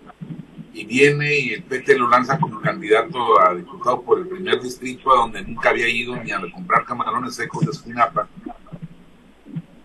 y 0.73 0.85
viene 0.85 1.37
y 1.39 1.53
el 1.53 1.63
PT 1.63 1.95
lo 1.99 2.09
lanza 2.09 2.39
como 2.39 2.59
candidato 2.59 3.39
a 3.39 3.53
diputado 3.53 4.01
por 4.01 4.17
el 4.17 4.27
primer 4.27 4.59
distrito, 4.59 5.13
a 5.13 5.19
donde 5.19 5.43
nunca 5.43 5.69
había 5.69 5.87
ido 5.87 6.15
ni 6.15 6.31
a 6.31 6.41
comprar 6.51 6.83
camarones 6.83 7.35
secos 7.35 7.63
de 7.63 7.71
Espinapa, 7.71 8.27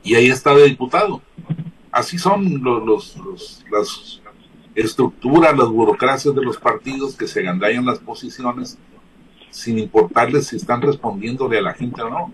y 0.03 0.15
ahí 0.15 0.31
está 0.31 0.55
de 0.55 0.65
diputado. 0.65 1.21
Así 1.93 2.19
son 2.19 2.63
los, 2.65 2.83
los, 3.17 3.65
las 3.71 4.23
estructuras, 4.75 5.57
las 5.57 5.69
burocracias 5.69 6.35
de 6.35 6.43
los 6.43 6.57
partidos 6.57 7.17
que 7.17 7.27
se 7.27 7.43
gandallan 7.43 7.85
las 7.85 7.99
posiciones 7.99 8.79
sin 9.51 9.79
importarles 9.79 10.47
si 10.47 10.57
están 10.57 10.81
respondiéndole 10.81 11.59
a 11.59 11.63
la 11.63 11.75
gente 11.75 12.01
o 12.01 12.09
no. 12.09 12.33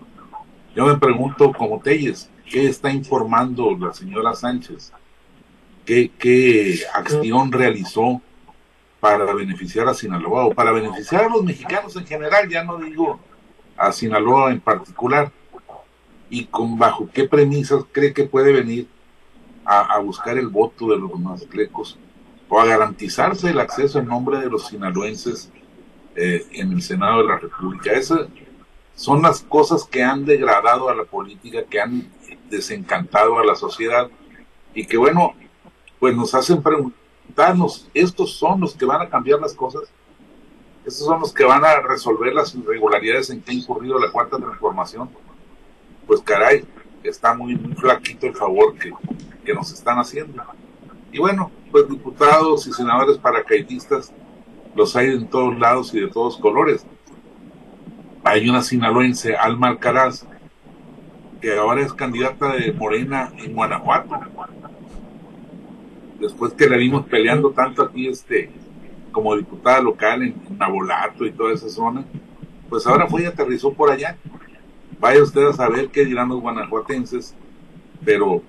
Yo 0.75 0.85
me 0.85 0.97
pregunto, 0.97 1.51
como 1.53 1.79
Telles, 1.79 2.29
¿Qué 2.49 2.67
está 2.67 2.91
informando 2.91 3.75
la 3.77 3.93
señora 3.93 4.33
Sánchez? 4.33 4.91
¿Qué, 5.85 6.79
acción 6.93 7.51
realizó 7.51 8.21
para 8.99 9.31
beneficiar 9.33 9.87
a 9.87 9.93
Sinaloa 9.93 10.45
o 10.45 10.53
para 10.53 10.71
beneficiar 10.71 11.25
a 11.25 11.29
los 11.29 11.43
mexicanos 11.43 11.95
en 11.95 12.05
general? 12.05 12.49
Ya 12.49 12.63
no 12.63 12.77
digo 12.77 13.19
a 13.77 13.91
Sinaloa 13.91 14.51
en 14.51 14.59
particular. 14.59 15.31
¿Y 16.29 16.45
con 16.45 16.77
bajo 16.77 17.09
qué 17.13 17.25
premisas 17.25 17.83
cree 17.91 18.13
que 18.13 18.23
puede 18.23 18.51
venir 18.51 18.87
a, 19.63 19.99
buscar 19.99 20.37
el 20.37 20.47
voto 20.47 20.89
de 20.89 20.97
los 20.97 21.19
mazatlecos 21.19 21.97
o 22.49 22.59
a 22.59 22.65
garantizarse 22.65 23.49
el 23.49 23.59
acceso 23.59 23.99
en 23.99 24.07
nombre 24.07 24.39
de 24.39 24.49
los 24.49 24.67
sinaloenses 24.67 25.51
eh, 26.15 26.45
en 26.51 26.71
el 26.71 26.81
Senado 26.81 27.19
de 27.19 27.27
la 27.27 27.37
República? 27.37 27.91
Esas 27.91 28.27
son 28.95 29.21
las 29.21 29.41
cosas 29.41 29.83
que 29.83 30.03
han 30.03 30.25
degradado 30.25 30.89
a 30.89 30.95
la 30.95 31.03
política, 31.03 31.63
que 31.69 31.79
han 31.79 32.09
desencantado 32.49 33.39
a 33.39 33.45
la 33.45 33.55
sociedad 33.55 34.09
y 34.73 34.85
que 34.85 34.97
bueno, 34.97 35.33
pues 35.99 36.15
nos 36.15 36.35
hacen 36.35 36.61
preguntarnos, 36.61 37.89
¿estos 37.93 38.33
son 38.33 38.61
los 38.61 38.75
que 38.75 38.85
van 38.85 39.01
a 39.01 39.09
cambiar 39.09 39.39
las 39.39 39.53
cosas? 39.53 39.83
¿Estos 40.85 41.07
son 41.07 41.19
los 41.19 41.33
que 41.33 41.43
van 41.43 41.65
a 41.65 41.79
resolver 41.79 42.33
las 42.33 42.53
irregularidades 42.53 43.29
en 43.29 43.41
que 43.41 43.51
ha 43.51 43.55
incurrido 43.55 43.97
la 43.97 44.11
cuarta 44.11 44.37
transformación? 44.37 45.09
Pues 46.05 46.21
caray, 46.21 46.63
está 47.03 47.33
muy, 47.33 47.55
flaquito 47.55 48.27
el 48.27 48.35
favor 48.35 48.77
que, 48.77 48.93
que 49.43 49.53
nos 49.53 49.71
están 49.71 49.97
haciendo. 49.97 50.43
Y 51.11 51.19
bueno, 51.19 51.51
pues 51.71 51.89
diputados 51.89 52.67
y 52.67 52.73
senadores 52.73 53.17
paracaidistas 53.17 54.13
los 54.75 54.95
hay 54.95 55.11
en 55.11 55.27
todos 55.27 55.57
lados 55.57 55.93
y 55.93 56.01
de 56.01 56.07
todos 56.07 56.37
colores. 56.37 56.85
Hay 58.23 58.49
una 58.49 58.61
sinaloense, 58.61 59.35
Alma 59.35 59.69
Alcaraz, 59.69 60.25
que 61.45 61.55
ahora 61.55 61.81
es 61.81 61.93
candidata 61.93 62.53
de 62.53 62.73
Morena 62.73 63.31
en 63.37 63.53
Guanajuato. 63.53 64.19
Después 66.19 66.53
que 66.53 66.67
la 66.67 66.75
vimos 66.75 67.05
peleando 67.05 67.51
tanto 67.51 67.83
aquí 67.83 68.07
este 68.07 68.49
como 69.11 69.35
diputada 69.37 69.79
local 69.79 70.23
en, 70.23 70.35
Nabolato 70.57 71.23
y 71.23 71.31
toda 71.31 71.53
esa 71.53 71.69
zona, 71.69 72.03
pues 72.67 72.87
ahora 72.87 73.05
fue 73.05 73.21
y 73.21 73.25
aterrizó 73.25 73.71
por 73.73 73.91
allá. 73.91 74.17
vaya 74.99 75.21
usted 75.21 75.45
a 75.45 75.53
saber 75.53 75.89
qué 75.89 76.03
dirán 76.03 76.29
los 76.29 76.41
guanajuatenses, 76.41 77.35
pero 78.03 78.41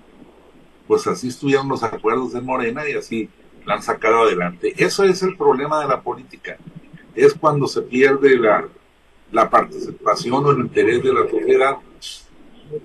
pues 0.89 1.07
así 1.07 1.29
estuvieron 1.29 1.69
los 1.69 1.83
acuerdos 1.83 2.33
de 2.33 2.41
Morena 2.41 2.89
y 2.89 2.95
así 2.95 3.29
la 3.67 3.75
han 3.75 3.83
sacado 3.83 4.23
adelante. 4.23 4.73
Eso 4.79 5.05
es 5.05 5.23
el 5.23 5.37
problema 5.37 5.83
de 5.83 5.89
la 5.89 6.01
política. 6.01 6.57
Es 7.15 7.35
cuando 7.35 7.67
se 7.67 7.83
pierde 7.83 8.39
la, 8.39 8.67
la 9.33 9.51
participación 9.51 10.47
o 10.47 10.51
el 10.51 10.61
interés 10.61 11.03
de 11.03 11.13
la 11.13 11.29
sociedad, 11.29 11.77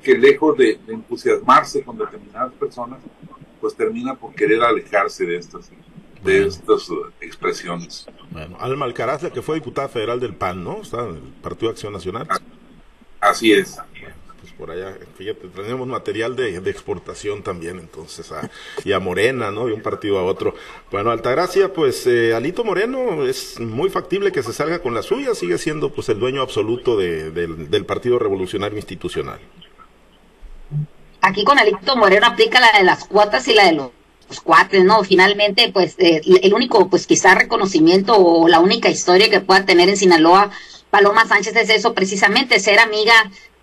que 0.01 0.17
lejos 0.17 0.57
de, 0.57 0.79
entusiasmarse 0.87 1.83
con 1.83 1.97
determinadas 1.97 2.53
personas, 2.53 2.99
pues 3.59 3.75
termina 3.75 4.15
por 4.15 4.33
querer 4.33 4.61
alejarse 4.63 5.25
de 5.25 5.37
estas 5.37 5.71
de 6.23 6.45
estas 6.45 6.87
uh, 6.91 7.07
expresiones. 7.19 8.05
Bueno, 8.29 8.55
Alma 8.59 8.85
Alcaraz, 8.85 9.23
que 9.31 9.41
fue 9.41 9.55
diputada 9.55 9.89
federal 9.89 10.19
del 10.19 10.35
PAN, 10.35 10.63
¿no? 10.63 10.83
Está 10.83 11.01
en 11.07 11.15
el 11.15 11.21
Partido 11.41 11.71
Acción 11.71 11.93
Nacional. 11.93 12.27
Así 13.19 13.51
es 13.51 13.79
por 14.61 14.69
allá, 14.69 14.95
fíjate, 15.17 15.47
tenemos 15.47 15.87
material 15.87 16.35
de, 16.35 16.55
exportación 16.69 17.41
también, 17.41 17.79
entonces, 17.79 18.31
a, 18.31 18.47
y 18.85 18.91
a 18.91 18.99
Morena, 18.99 19.49
¿no? 19.49 19.65
De 19.65 19.73
un 19.73 19.81
partido 19.81 20.19
a 20.19 20.23
otro. 20.23 20.53
Bueno, 20.91 21.09
Altagracia, 21.09 21.73
pues 21.73 22.05
eh, 22.05 22.35
Alito 22.35 22.63
Moreno 22.63 23.25
es 23.25 23.59
muy 23.59 23.89
factible 23.89 24.31
que 24.31 24.43
se 24.43 24.53
salga 24.53 24.77
con 24.77 24.93
la 24.93 25.01
suya, 25.01 25.33
sigue 25.33 25.57
siendo 25.57 25.91
pues 25.91 26.09
el 26.09 26.19
dueño 26.19 26.41
absoluto 26.43 26.95
del, 26.95 27.85
Partido 27.87 28.19
Revolucionario 28.19 28.77
Institucional. 28.77 29.39
Aquí 31.21 31.43
con 31.43 31.59
Alito 31.59 31.95
Moreno 31.95 32.27
aplica 32.27 32.59
la 32.59 32.71
de 32.77 32.83
las 32.83 33.05
cuotas 33.05 33.47
y 33.47 33.53
la 33.53 33.65
de 33.65 33.73
los 33.73 33.91
cuates, 34.43 34.83
¿no? 34.83 35.03
Finalmente, 35.03 35.71
pues 35.71 35.95
eh, 35.99 36.21
el 36.41 36.53
único, 36.53 36.89
pues 36.89 37.05
quizá 37.05 37.35
reconocimiento 37.35 38.17
o 38.17 38.47
la 38.47 38.59
única 38.59 38.89
historia 38.89 39.29
que 39.29 39.41
pueda 39.41 39.65
tener 39.65 39.89
en 39.89 39.97
Sinaloa 39.97 40.51
Paloma 40.89 41.25
Sánchez 41.25 41.55
es 41.55 41.69
eso, 41.69 41.93
precisamente 41.93 42.59
ser 42.59 42.79
amiga 42.79 43.13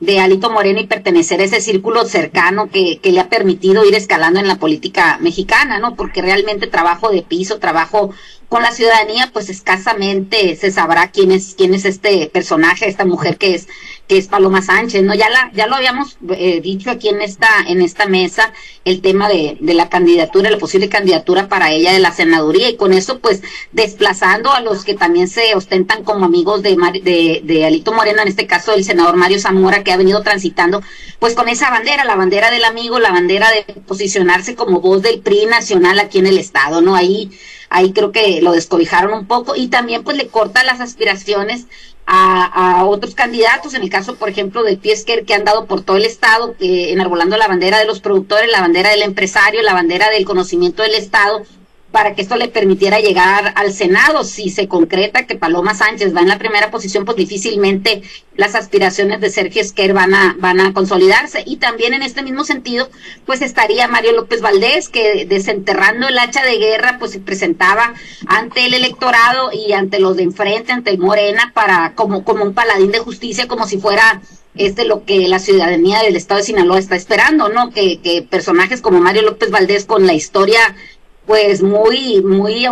de 0.00 0.20
Alito 0.20 0.50
Moreno 0.50 0.80
y 0.80 0.86
pertenecer 0.86 1.40
a 1.40 1.44
ese 1.44 1.60
círculo 1.60 2.04
cercano 2.06 2.70
que, 2.70 3.00
que, 3.02 3.12
le 3.12 3.20
ha 3.20 3.28
permitido 3.28 3.84
ir 3.84 3.94
escalando 3.94 4.40
en 4.40 4.48
la 4.48 4.56
política 4.56 5.18
mexicana, 5.20 5.78
¿no? 5.78 5.94
Porque 5.94 6.22
realmente 6.22 6.68
trabajo 6.68 7.10
de 7.10 7.22
piso, 7.22 7.58
trabajo 7.58 8.10
con 8.48 8.62
la 8.62 8.72
ciudadanía, 8.72 9.30
pues 9.32 9.50
escasamente 9.50 10.56
se 10.56 10.70
sabrá 10.70 11.10
quién 11.10 11.32
es, 11.32 11.54
quién 11.56 11.74
es 11.74 11.84
este 11.84 12.30
personaje, 12.32 12.88
esta 12.88 13.04
mujer 13.04 13.36
que 13.36 13.54
es, 13.54 13.68
que 14.06 14.16
es 14.16 14.26
Paloma 14.26 14.62
Sánchez, 14.62 15.02
¿no? 15.02 15.14
Ya 15.14 15.28
la, 15.28 15.50
ya 15.52 15.66
lo 15.66 15.76
habíamos 15.76 16.16
eh, 16.30 16.60
dicho 16.62 16.90
aquí 16.90 17.10
en 17.10 17.20
esta, 17.20 17.48
en 17.66 17.82
esta 17.82 18.06
mesa, 18.06 18.54
el 18.86 19.02
tema 19.02 19.28
de, 19.28 19.58
de 19.60 19.74
la 19.74 19.90
candidatura, 19.90 20.50
la 20.50 20.56
posible 20.56 20.88
candidatura 20.88 21.48
para 21.48 21.72
ella 21.72 21.92
de 21.92 21.98
la 21.98 22.12
senaduría, 22.12 22.70
y 22.70 22.76
con 22.76 22.94
eso, 22.94 23.18
pues, 23.18 23.42
desplazando 23.72 24.50
a 24.50 24.62
los 24.62 24.82
que 24.82 24.94
también 24.94 25.28
se 25.28 25.54
ostentan 25.54 26.02
como 26.02 26.24
amigos 26.24 26.62
de, 26.62 26.74
de, 27.02 27.42
de 27.44 27.66
Alito 27.66 27.92
Moreno, 27.92 28.22
en 28.22 28.28
este 28.28 28.46
caso 28.46 28.72
el 28.72 28.82
senador 28.82 29.16
Mario 29.16 29.40
Zamora, 29.40 29.84
que 29.84 29.92
ha 29.92 29.98
venido 29.98 30.22
transitando, 30.22 30.82
pues 31.18 31.34
con 31.34 31.50
esa 31.50 31.68
bandera, 31.68 32.06
la 32.06 32.16
bandera 32.16 32.50
del 32.50 32.64
amigo, 32.64 32.98
la 32.98 33.12
bandera 33.12 33.50
de 33.50 33.74
posicionarse 33.86 34.54
como 34.54 34.80
voz 34.80 35.02
del 35.02 35.20
PRI 35.20 35.44
nacional 35.46 35.98
aquí 35.98 36.18
en 36.18 36.28
el 36.28 36.38
Estado, 36.38 36.80
¿no? 36.80 36.94
Ahí 36.94 37.30
ahí 37.70 37.92
creo 37.92 38.12
que 38.12 38.40
lo 38.40 38.52
descobijaron 38.52 39.12
un 39.12 39.26
poco 39.26 39.54
y 39.56 39.68
también 39.68 40.04
pues 40.04 40.16
le 40.16 40.28
corta 40.28 40.64
las 40.64 40.80
aspiraciones 40.80 41.66
a, 42.10 42.84
otros 42.86 43.14
candidatos, 43.14 43.74
en 43.74 43.82
el 43.82 43.90
caso 43.90 44.14
por 44.14 44.30
ejemplo 44.30 44.62
del 44.62 44.78
Piesker 44.78 45.26
que 45.26 45.34
han 45.34 45.44
dado 45.44 45.66
por 45.66 45.82
todo 45.82 45.98
el 45.98 46.06
estado, 46.06 46.54
eh, 46.58 46.90
enarbolando 46.90 47.36
la 47.36 47.48
bandera 47.48 47.78
de 47.78 47.84
los 47.84 48.00
productores, 48.00 48.50
la 48.50 48.62
bandera 48.62 48.90
del 48.90 49.02
empresario, 49.02 49.60
la 49.60 49.74
bandera 49.74 50.08
del 50.08 50.24
conocimiento 50.24 50.82
del 50.82 50.94
estado, 50.94 51.42
para 51.90 52.14
que 52.14 52.22
esto 52.22 52.36
le 52.36 52.48
permitiera 52.48 53.00
llegar 53.00 53.52
al 53.56 53.72
Senado. 53.72 54.22
Si 54.24 54.50
se 54.50 54.68
concreta 54.68 55.26
que 55.26 55.36
Paloma 55.36 55.74
Sánchez 55.74 56.14
va 56.14 56.20
en 56.20 56.28
la 56.28 56.38
primera 56.38 56.70
posición, 56.70 57.04
pues 57.04 57.16
difícilmente 57.16 58.02
las 58.36 58.54
aspiraciones 58.54 59.20
de 59.20 59.30
Sergio 59.30 59.62
Esquer 59.62 59.94
van 59.94 60.14
a, 60.14 60.36
van 60.38 60.60
a 60.60 60.72
consolidarse. 60.74 61.42
Y 61.46 61.56
también 61.56 61.94
en 61.94 62.02
este 62.02 62.22
mismo 62.22 62.44
sentido, 62.44 62.90
pues 63.24 63.40
estaría 63.40 63.88
Mario 63.88 64.12
López 64.12 64.42
Valdés, 64.42 64.88
que 64.88 65.24
desenterrando 65.26 66.08
el 66.08 66.18
hacha 66.18 66.44
de 66.44 66.58
guerra, 66.58 66.96
pues 66.98 67.12
se 67.12 67.20
presentaba 67.20 67.94
ante 68.26 68.66
el 68.66 68.74
electorado 68.74 69.50
y 69.52 69.72
ante 69.72 69.98
los 69.98 70.16
de 70.16 70.24
enfrente, 70.24 70.72
ante 70.72 70.90
el 70.90 70.98
Morena, 70.98 71.52
para 71.54 71.94
como, 71.94 72.22
como 72.22 72.44
un 72.44 72.54
paladín 72.54 72.92
de 72.92 72.98
justicia, 72.98 73.48
como 73.48 73.66
si 73.66 73.78
fuera 73.78 74.20
este 74.54 74.84
lo 74.84 75.04
que 75.04 75.28
la 75.28 75.38
ciudadanía 75.38 76.02
del 76.02 76.16
estado 76.16 76.38
de 76.38 76.46
Sinaloa 76.46 76.78
está 76.78 76.96
esperando, 76.96 77.48
¿no? 77.48 77.70
Que, 77.70 78.00
que 78.00 78.22
personajes 78.22 78.80
como 78.80 79.00
Mario 79.00 79.22
López 79.22 79.50
Valdés 79.50 79.84
con 79.84 80.06
la 80.06 80.14
historia 80.14 80.60
pues 81.28 81.62
muy, 81.62 82.22
muy, 82.22 82.66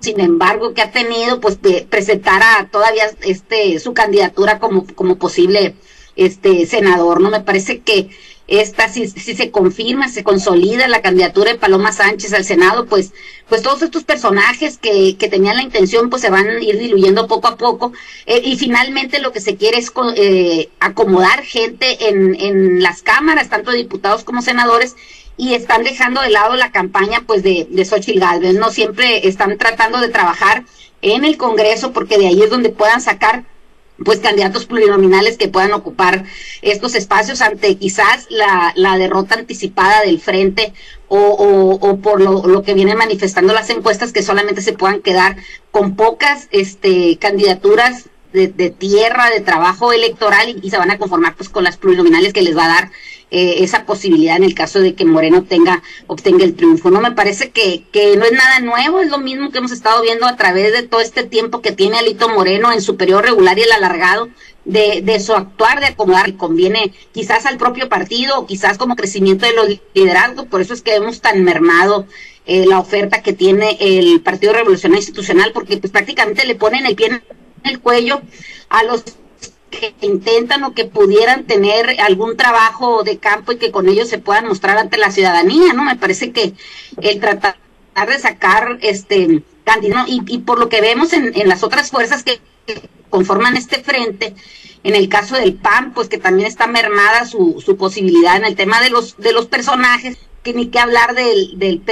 sin 0.00 0.18
embargo, 0.18 0.74
que 0.74 0.82
ha 0.82 0.90
tenido, 0.90 1.40
pues 1.40 1.58
presentara 1.88 2.68
todavía 2.72 3.04
este 3.20 3.78
su 3.78 3.94
candidatura 3.94 4.58
como, 4.58 4.84
como 4.96 5.14
posible 5.14 5.76
este 6.16 6.66
senador, 6.66 7.20
¿no? 7.20 7.30
Me 7.30 7.40
parece 7.40 7.82
que 7.82 8.10
esta, 8.48 8.88
si, 8.88 9.06
si 9.06 9.36
se 9.36 9.52
confirma, 9.52 10.08
se 10.08 10.24
consolida 10.24 10.88
la 10.88 11.02
candidatura 11.02 11.52
de 11.52 11.58
Paloma 11.58 11.92
Sánchez 11.92 12.32
al 12.32 12.44
Senado, 12.44 12.86
pues, 12.86 13.12
pues 13.48 13.62
todos 13.62 13.80
estos 13.82 14.02
personajes 14.02 14.76
que, 14.76 15.16
que 15.16 15.28
tenían 15.28 15.54
la 15.54 15.62
intención, 15.62 16.10
pues 16.10 16.20
se 16.22 16.30
van 16.30 16.48
a 16.48 16.60
ir 16.60 16.80
diluyendo 16.80 17.28
poco 17.28 17.46
a 17.46 17.56
poco. 17.56 17.92
Eh, 18.26 18.42
y 18.44 18.58
finalmente 18.58 19.20
lo 19.20 19.30
que 19.30 19.40
se 19.40 19.54
quiere 19.54 19.78
es 19.78 19.92
eh, 20.16 20.68
acomodar 20.80 21.44
gente 21.44 22.08
en, 22.08 22.34
en 22.40 22.82
las 22.82 23.02
cámaras, 23.02 23.48
tanto 23.48 23.70
diputados 23.70 24.24
como 24.24 24.42
senadores, 24.42 24.96
y 25.40 25.54
están 25.54 25.84
dejando 25.84 26.20
de 26.20 26.28
lado 26.28 26.54
la 26.54 26.70
campaña 26.70 27.22
pues 27.26 27.42
de, 27.42 27.66
de 27.70 27.84
Xochitl 27.86 28.20
Galvez, 28.20 28.54
¿no? 28.56 28.70
Siempre 28.70 29.26
están 29.26 29.56
tratando 29.56 29.98
de 29.98 30.10
trabajar 30.10 30.64
en 31.00 31.24
el 31.24 31.38
Congreso 31.38 31.92
porque 31.92 32.18
de 32.18 32.26
ahí 32.26 32.42
es 32.42 32.50
donde 32.50 32.68
puedan 32.68 33.00
sacar 33.00 33.44
pues 34.04 34.18
candidatos 34.18 34.66
plurinominales 34.66 35.38
que 35.38 35.48
puedan 35.48 35.72
ocupar 35.72 36.24
estos 36.60 36.94
espacios 36.94 37.40
ante 37.40 37.76
quizás 37.76 38.26
la, 38.28 38.98
derrota 38.98 39.36
anticipada 39.36 40.02
del 40.02 40.20
frente 40.20 40.74
o, 41.08 41.18
o, 41.18 41.96
por 42.00 42.20
lo, 42.20 42.46
lo, 42.46 42.62
que 42.62 42.74
vienen 42.74 42.98
manifestando 42.98 43.54
las 43.54 43.70
encuestas 43.70 44.12
que 44.12 44.22
solamente 44.22 44.60
se 44.60 44.74
puedan 44.74 45.00
quedar 45.00 45.36
con 45.70 45.96
pocas 45.96 46.48
este, 46.50 47.16
candidaturas 47.18 48.10
de, 48.34 48.48
de 48.48 48.68
tierra, 48.68 49.30
de 49.30 49.40
trabajo 49.40 49.92
electoral 49.92 50.50
y, 50.50 50.66
y, 50.66 50.70
se 50.70 50.78
van 50.78 50.90
a 50.90 50.98
conformar 50.98 51.34
pues 51.34 51.48
con 51.48 51.64
las 51.64 51.78
plurinominales 51.78 52.32
que 52.34 52.42
les 52.42 52.56
va 52.56 52.66
a 52.66 52.68
dar 52.68 52.90
eh, 53.30 53.56
esa 53.58 53.86
posibilidad 53.86 54.36
en 54.36 54.44
el 54.44 54.54
caso 54.54 54.80
de 54.80 54.94
que 54.94 55.04
Moreno 55.04 55.44
tenga, 55.44 55.82
obtenga 56.06 56.44
el 56.44 56.54
triunfo. 56.54 56.90
No 56.90 57.00
me 57.00 57.12
parece 57.12 57.50
que, 57.50 57.84
que 57.92 58.16
no 58.16 58.24
es 58.24 58.32
nada 58.32 58.60
nuevo, 58.60 59.00
es 59.00 59.10
lo 59.10 59.18
mismo 59.18 59.50
que 59.50 59.58
hemos 59.58 59.72
estado 59.72 60.02
viendo 60.02 60.26
a 60.26 60.36
través 60.36 60.72
de 60.72 60.82
todo 60.82 61.00
este 61.00 61.24
tiempo 61.24 61.60
que 61.60 61.72
tiene 61.72 61.98
Alito 61.98 62.28
Moreno 62.28 62.72
en 62.72 62.82
su 62.82 62.96
periodo 62.96 63.22
regular 63.22 63.58
y 63.58 63.62
el 63.62 63.72
alargado 63.72 64.28
de, 64.64 65.00
de 65.02 65.20
su 65.20 65.34
actuar, 65.34 65.80
de 65.80 65.86
acomodar, 65.86 66.26
que 66.26 66.36
conviene 66.36 66.92
quizás 67.12 67.46
al 67.46 67.56
propio 67.56 67.88
partido 67.88 68.38
o 68.38 68.46
quizás 68.46 68.78
como 68.78 68.96
crecimiento 68.96 69.46
de 69.46 69.54
los 69.54 69.80
liderazgos, 69.94 70.46
por 70.46 70.60
eso 70.60 70.74
es 70.74 70.82
que 70.82 70.94
hemos 70.94 71.20
tan 71.20 71.42
mermado 71.44 72.06
eh, 72.46 72.66
la 72.66 72.78
oferta 72.78 73.22
que 73.22 73.32
tiene 73.32 73.76
el 73.80 74.22
Partido 74.22 74.52
Revolucionario 74.52 75.00
Institucional, 75.00 75.52
porque 75.52 75.76
pues 75.76 75.92
prácticamente 75.92 76.44
le 76.46 76.56
ponen 76.56 76.86
el 76.86 76.96
pie 76.96 77.06
en 77.06 77.22
el 77.64 77.80
cuello 77.80 78.22
a 78.68 78.82
los 78.82 79.04
que 79.70 79.94
intentan 80.00 80.64
o 80.64 80.74
que 80.74 80.84
pudieran 80.84 81.46
tener 81.46 82.00
algún 82.00 82.36
trabajo 82.36 83.02
de 83.02 83.18
campo 83.18 83.52
y 83.52 83.56
que 83.56 83.70
con 83.70 83.88
ellos 83.88 84.08
se 84.08 84.18
puedan 84.18 84.46
mostrar 84.46 84.76
ante 84.78 84.98
la 84.98 85.10
ciudadanía, 85.10 85.72
¿no? 85.72 85.84
Me 85.84 85.96
parece 85.96 86.32
que 86.32 86.54
el 87.00 87.20
tratar 87.20 87.56
de 88.06 88.18
sacar 88.18 88.78
este 88.82 89.42
candidato 89.64 90.06
y, 90.08 90.22
y, 90.26 90.38
por 90.38 90.58
lo 90.58 90.68
que 90.68 90.80
vemos 90.80 91.12
en, 91.12 91.32
en 91.34 91.48
las 91.48 91.62
otras 91.62 91.90
fuerzas 91.90 92.24
que 92.24 92.40
conforman 93.08 93.56
este 93.56 93.82
frente, 93.82 94.34
en 94.82 94.94
el 94.94 95.08
caso 95.08 95.36
del 95.36 95.54
PAN, 95.54 95.92
pues 95.92 96.08
que 96.08 96.18
también 96.18 96.48
está 96.48 96.66
mermada 96.66 97.26
su, 97.26 97.62
su 97.64 97.76
posibilidad 97.76 98.36
en 98.36 98.44
el 98.44 98.56
tema 98.56 98.80
de 98.80 98.90
los 98.90 99.16
de 99.18 99.32
los 99.32 99.46
personajes, 99.46 100.16
que 100.42 100.54
ni 100.54 100.68
que 100.68 100.78
hablar 100.78 101.14
del, 101.14 101.58
del 101.58 101.82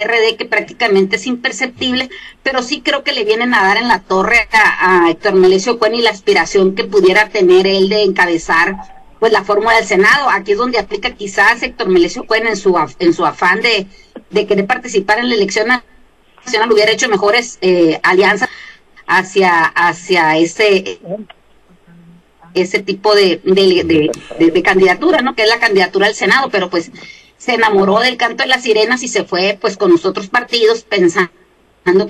RD 0.00 0.36
que 0.36 0.44
prácticamente 0.44 1.16
es 1.16 1.26
imperceptible, 1.26 2.10
pero 2.42 2.62
sí 2.62 2.80
creo 2.80 3.04
que 3.04 3.12
le 3.12 3.24
vienen 3.24 3.54
a 3.54 3.62
dar 3.62 3.76
en 3.76 3.88
la 3.88 4.00
torre 4.00 4.48
a, 4.52 5.08
Héctor 5.10 5.34
Melesio 5.34 5.78
Cuen 5.78 5.94
y 5.94 6.02
la 6.02 6.10
aspiración 6.10 6.74
que 6.74 6.84
pudiera 6.84 7.28
tener 7.28 7.66
él 7.66 7.88
de 7.88 8.02
encabezar 8.02 8.76
pues 9.18 9.32
la 9.32 9.44
fórmula 9.44 9.76
del 9.76 9.84
Senado. 9.84 10.30
Aquí 10.30 10.52
es 10.52 10.58
donde 10.58 10.78
aplica 10.78 11.10
quizás 11.10 11.62
Héctor 11.62 11.88
Melesio 11.88 12.24
Cuen 12.24 12.46
en 12.46 12.56
su, 12.56 12.76
en 12.98 13.12
su 13.12 13.26
afán 13.26 13.60
de, 13.60 13.86
de 14.30 14.46
querer 14.46 14.66
participar 14.66 15.18
en 15.18 15.28
la 15.28 15.34
elección 15.34 15.68
nacional 15.68 16.72
hubiera 16.72 16.92
hecho 16.92 17.08
mejores 17.08 17.58
eh, 17.60 18.00
alianzas 18.02 18.48
hacia, 19.06 19.64
hacia 19.64 20.38
ese 20.38 21.00
ese 22.54 22.80
tipo 22.80 23.14
de, 23.14 23.40
de, 23.44 24.10
de, 24.38 24.50
de, 24.50 24.62
candidatura, 24.62 25.22
¿no? 25.22 25.36
Que 25.36 25.42
es 25.42 25.48
la 25.48 25.60
candidatura 25.60 26.08
al 26.08 26.14
Senado, 26.14 26.48
pero 26.50 26.68
pues 26.68 26.90
se 27.40 27.54
enamoró 27.54 28.00
del 28.00 28.18
canto 28.18 28.42
de 28.42 28.50
las 28.50 28.62
sirenas 28.62 29.02
y 29.02 29.08
se 29.08 29.24
fue 29.24 29.56
pues 29.58 29.78
con 29.78 29.90
los 29.90 30.04
otros 30.04 30.28
partidos 30.28 30.82
pensando 30.82 31.30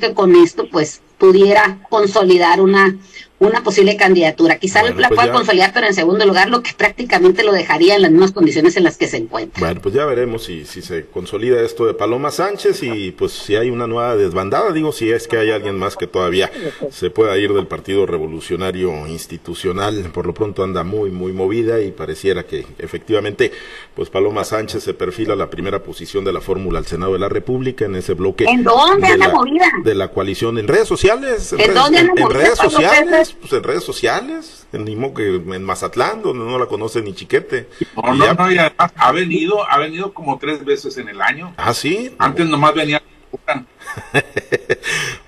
que 0.00 0.12
con 0.12 0.34
esto 0.34 0.68
pues 0.68 1.02
pudiera 1.18 1.78
consolidar 1.88 2.60
una 2.60 2.96
una 3.40 3.62
posible 3.62 3.96
candidatura. 3.96 4.58
Quizá 4.58 4.82
la 4.82 4.94
pues 4.94 5.08
pueda 5.08 5.32
consolidar, 5.32 5.72
pero 5.72 5.86
en 5.86 5.94
segundo 5.94 6.26
lugar, 6.26 6.50
lo 6.50 6.62
que 6.62 6.72
prácticamente 6.76 7.42
lo 7.42 7.52
dejaría 7.52 7.96
en 7.96 8.02
las 8.02 8.10
mismas 8.10 8.32
condiciones 8.32 8.76
en 8.76 8.84
las 8.84 8.98
que 8.98 9.08
se 9.08 9.16
encuentra. 9.16 9.60
Bueno, 9.60 9.80
pues 9.80 9.94
ya 9.94 10.04
veremos 10.04 10.44
si, 10.44 10.66
si 10.66 10.82
se 10.82 11.06
consolida 11.06 11.60
esto 11.62 11.86
de 11.86 11.94
Paloma 11.94 12.30
Sánchez 12.30 12.82
y 12.82 13.12
pues 13.12 13.32
si 13.32 13.56
hay 13.56 13.70
una 13.70 13.86
nueva 13.86 14.14
desbandada, 14.14 14.72
digo, 14.72 14.92
si 14.92 15.10
es 15.10 15.26
que 15.26 15.38
hay 15.38 15.50
alguien 15.50 15.78
más 15.78 15.96
que 15.96 16.06
todavía 16.06 16.50
se 16.90 17.08
pueda 17.08 17.36
ir 17.38 17.54
del 17.54 17.66
Partido 17.66 18.04
Revolucionario 18.04 19.06
Institucional. 19.06 20.10
Por 20.12 20.26
lo 20.26 20.34
pronto 20.34 20.62
anda 20.62 20.84
muy, 20.84 21.10
muy 21.10 21.32
movida 21.32 21.80
y 21.80 21.92
pareciera 21.92 22.44
que 22.44 22.66
efectivamente, 22.78 23.52
pues 23.94 24.10
Paloma 24.10 24.44
Sánchez 24.44 24.82
se 24.82 24.92
perfila 24.92 25.34
la 25.34 25.48
primera 25.48 25.82
posición 25.82 26.26
de 26.26 26.34
la 26.34 26.42
fórmula 26.42 26.78
al 26.78 26.86
Senado 26.86 27.14
de 27.14 27.18
la 27.18 27.30
República 27.30 27.86
en 27.86 27.94
ese 27.96 28.12
bloque. 28.12 28.44
¿En 28.44 28.64
dónde 28.64 29.06
de 29.06 29.12
anda 29.14 29.28
la, 29.28 29.34
movida? 29.34 29.66
De 29.82 29.94
la 29.94 30.08
coalición 30.08 30.58
en 30.58 30.68
redes 30.68 30.88
sociales. 30.88 31.54
¿En, 31.54 31.72
dónde 31.72 32.00
anda 32.00 32.12
en 32.20 32.30
redes 32.30 32.58
sociales 32.58 33.29
pues 33.38 33.52
en 33.52 33.62
redes 33.62 33.84
sociales, 33.84 34.66
en 34.72 34.86
que 35.14 35.36
en 35.36 35.64
Mazatlán, 35.64 36.22
donde 36.22 36.44
no 36.44 36.58
la 36.58 36.66
conoce 36.66 37.02
ni 37.02 37.14
chiquete. 37.14 37.68
No, 37.96 38.14
no, 38.14 38.34
no, 38.34 38.52
y 38.52 38.58
además 38.58 38.92
ha 38.96 39.12
venido, 39.12 39.68
ha 39.68 39.78
venido 39.78 40.12
como 40.12 40.38
tres 40.38 40.64
veces 40.64 40.96
en 40.98 41.08
el 41.08 41.20
año. 41.20 41.54
Ah, 41.56 41.74
sí. 41.74 42.14
Antes 42.18 42.46
nomás 42.46 42.74
venía. 42.74 43.02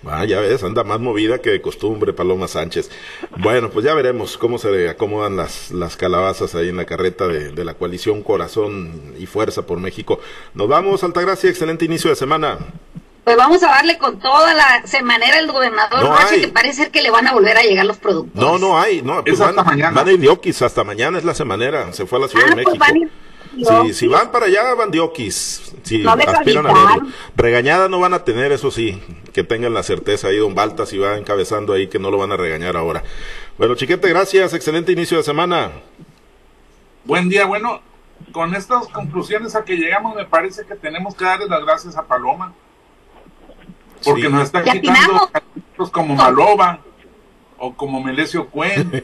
ah, 0.06 0.24
ya 0.24 0.40
ves, 0.40 0.62
anda 0.62 0.84
más 0.84 1.00
movida 1.00 1.38
que 1.38 1.50
de 1.50 1.62
costumbre 1.62 2.12
Paloma 2.12 2.48
Sánchez. 2.48 2.90
Bueno, 3.38 3.70
pues 3.70 3.84
ya 3.84 3.94
veremos 3.94 4.38
cómo 4.38 4.58
se 4.58 4.88
acomodan 4.88 5.36
las, 5.36 5.70
las 5.70 5.96
calabazas 5.96 6.54
ahí 6.54 6.68
en 6.68 6.76
la 6.76 6.84
carreta 6.84 7.28
de, 7.28 7.52
de 7.52 7.64
la 7.64 7.74
coalición 7.74 8.22
Corazón 8.22 9.14
y 9.18 9.26
Fuerza 9.26 9.66
por 9.66 9.78
México. 9.78 10.20
Nos 10.54 10.68
vamos, 10.68 11.04
Altagracia, 11.04 11.50
excelente 11.50 11.84
inicio 11.84 12.10
de 12.10 12.16
semana. 12.16 12.58
Pues 13.24 13.36
vamos 13.36 13.62
a 13.62 13.68
darle 13.68 13.98
con 13.98 14.18
toda 14.18 14.52
la 14.52 14.84
semanera 14.84 15.38
el 15.38 15.50
gobernador 15.50 16.02
no 16.02 16.16
que 16.28 16.48
parece 16.48 16.90
que 16.90 17.02
le 17.02 17.10
van 17.10 17.28
a 17.28 17.32
volver 17.32 17.56
a 17.56 17.62
llegar 17.62 17.86
los 17.86 17.98
productos. 17.98 18.34
No, 18.34 18.58
no 18.58 18.78
hay, 18.78 19.00
no, 19.00 19.22
pues 19.22 19.38
van, 19.38 19.54
mañana. 19.54 19.92
van 19.92 20.08
a 20.08 20.12
ir 20.12 20.18
diokis, 20.18 20.60
hasta 20.62 20.82
mañana 20.82 21.18
es 21.18 21.24
la 21.24 21.34
semanera, 21.34 21.92
se 21.92 22.04
fue 22.04 22.18
a 22.18 22.22
la 22.22 22.28
Ciudad 22.28 22.46
de 22.46 22.62
ah, 22.62 22.64
pues 22.64 22.78
México. 22.80 23.92
si 23.92 24.08
van 24.08 24.32
para 24.32 24.46
allá, 24.46 24.74
van 24.74 24.90
diokis. 24.90 25.72
Si 25.84 26.04
aspiran 26.04 26.66
a 26.66 26.72
verlo. 26.72 27.08
Regañada 27.36 27.88
no 27.88 28.00
van 28.00 28.12
a 28.12 28.24
tener, 28.24 28.50
eso 28.50 28.72
sí, 28.72 29.00
que 29.32 29.44
tengan 29.44 29.72
la 29.72 29.84
certeza 29.84 30.26
ahí, 30.26 30.38
don 30.38 30.56
Balta, 30.56 30.84
si 30.84 30.98
va 30.98 31.16
encabezando 31.16 31.74
ahí, 31.74 31.86
que 31.86 32.00
no 32.00 32.10
lo 32.10 32.18
van 32.18 32.32
a 32.32 32.36
regañar 32.36 32.76
ahora. 32.76 33.04
Bueno, 33.56 33.76
chiquete, 33.76 34.08
gracias, 34.08 34.52
excelente 34.52 34.90
inicio 34.90 35.18
de 35.18 35.22
semana. 35.22 35.70
Buen 37.04 37.28
día, 37.28 37.46
bueno, 37.46 37.82
con 38.32 38.52
estas 38.56 38.88
conclusiones 38.88 39.54
a 39.54 39.64
que 39.64 39.76
llegamos, 39.76 40.16
me 40.16 40.24
parece 40.24 40.66
que 40.66 40.74
tenemos 40.74 41.14
que 41.14 41.24
darle 41.24 41.46
las 41.46 41.64
gracias 41.64 41.96
a 41.96 42.02
Paloma 42.02 42.52
porque 44.04 44.28
nos 44.28 44.44
está 44.44 44.62
quitando 44.62 45.30
como 45.90 46.14
Maloba 46.14 46.80
o 47.58 47.74
como 47.74 48.02
Melesio 48.02 48.48
Cuen 48.48 48.90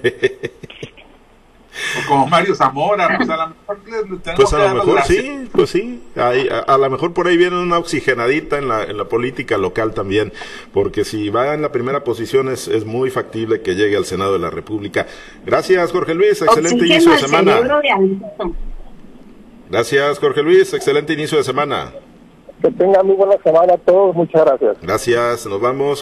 o 1.98 2.08
como 2.08 2.26
Mario 2.26 2.54
Zamora, 2.54 3.16
pues 3.16 3.28
a 3.30 3.36
lo 3.36 3.48
mejor 3.48 3.78
pues 4.36 4.52
a 4.52 4.58
lo 4.68 4.74
mejor 4.74 5.02
sí, 5.04 5.48
pues 5.52 5.70
sí, 5.70 6.02
a, 6.16 6.76
lo 6.76 6.90
mejor 6.90 7.12
por 7.12 7.28
ahí 7.28 7.36
viene 7.36 7.60
una 7.60 7.78
oxigenadita 7.78 8.58
en 8.58 8.68
la, 8.68 8.82
en 8.84 8.96
la 8.96 9.04
política 9.04 9.58
local 9.58 9.94
también, 9.94 10.32
porque 10.72 11.04
si 11.04 11.30
va 11.30 11.54
en 11.54 11.62
la 11.62 11.72
primera 11.72 12.04
posición 12.04 12.48
es, 12.48 12.68
es 12.68 12.84
muy 12.84 13.10
factible 13.10 13.62
que 13.62 13.74
llegue 13.74 13.96
al 13.96 14.04
Senado 14.04 14.32
de 14.32 14.40
la 14.40 14.50
República. 14.50 15.06
Gracias 15.46 15.92
Jorge 15.92 16.14
Luis, 16.14 16.42
excelente 16.42 16.86
inicio 16.86 17.12
de 17.12 17.18
semana. 17.18 17.60
Gracias 19.70 20.18
Jorge 20.18 20.42
Luis, 20.42 20.72
excelente 20.74 21.12
inicio 21.12 21.38
de 21.38 21.44
semana. 21.44 21.92
Que 22.62 22.70
tengan 22.72 23.06
muy 23.06 23.16
buena 23.16 23.36
semana 23.42 23.74
a 23.74 23.78
todos. 23.78 24.14
Muchas 24.14 24.44
gracias. 24.44 24.76
Gracias. 24.82 25.46
Nos 25.46 25.60
vamos. 25.60 25.96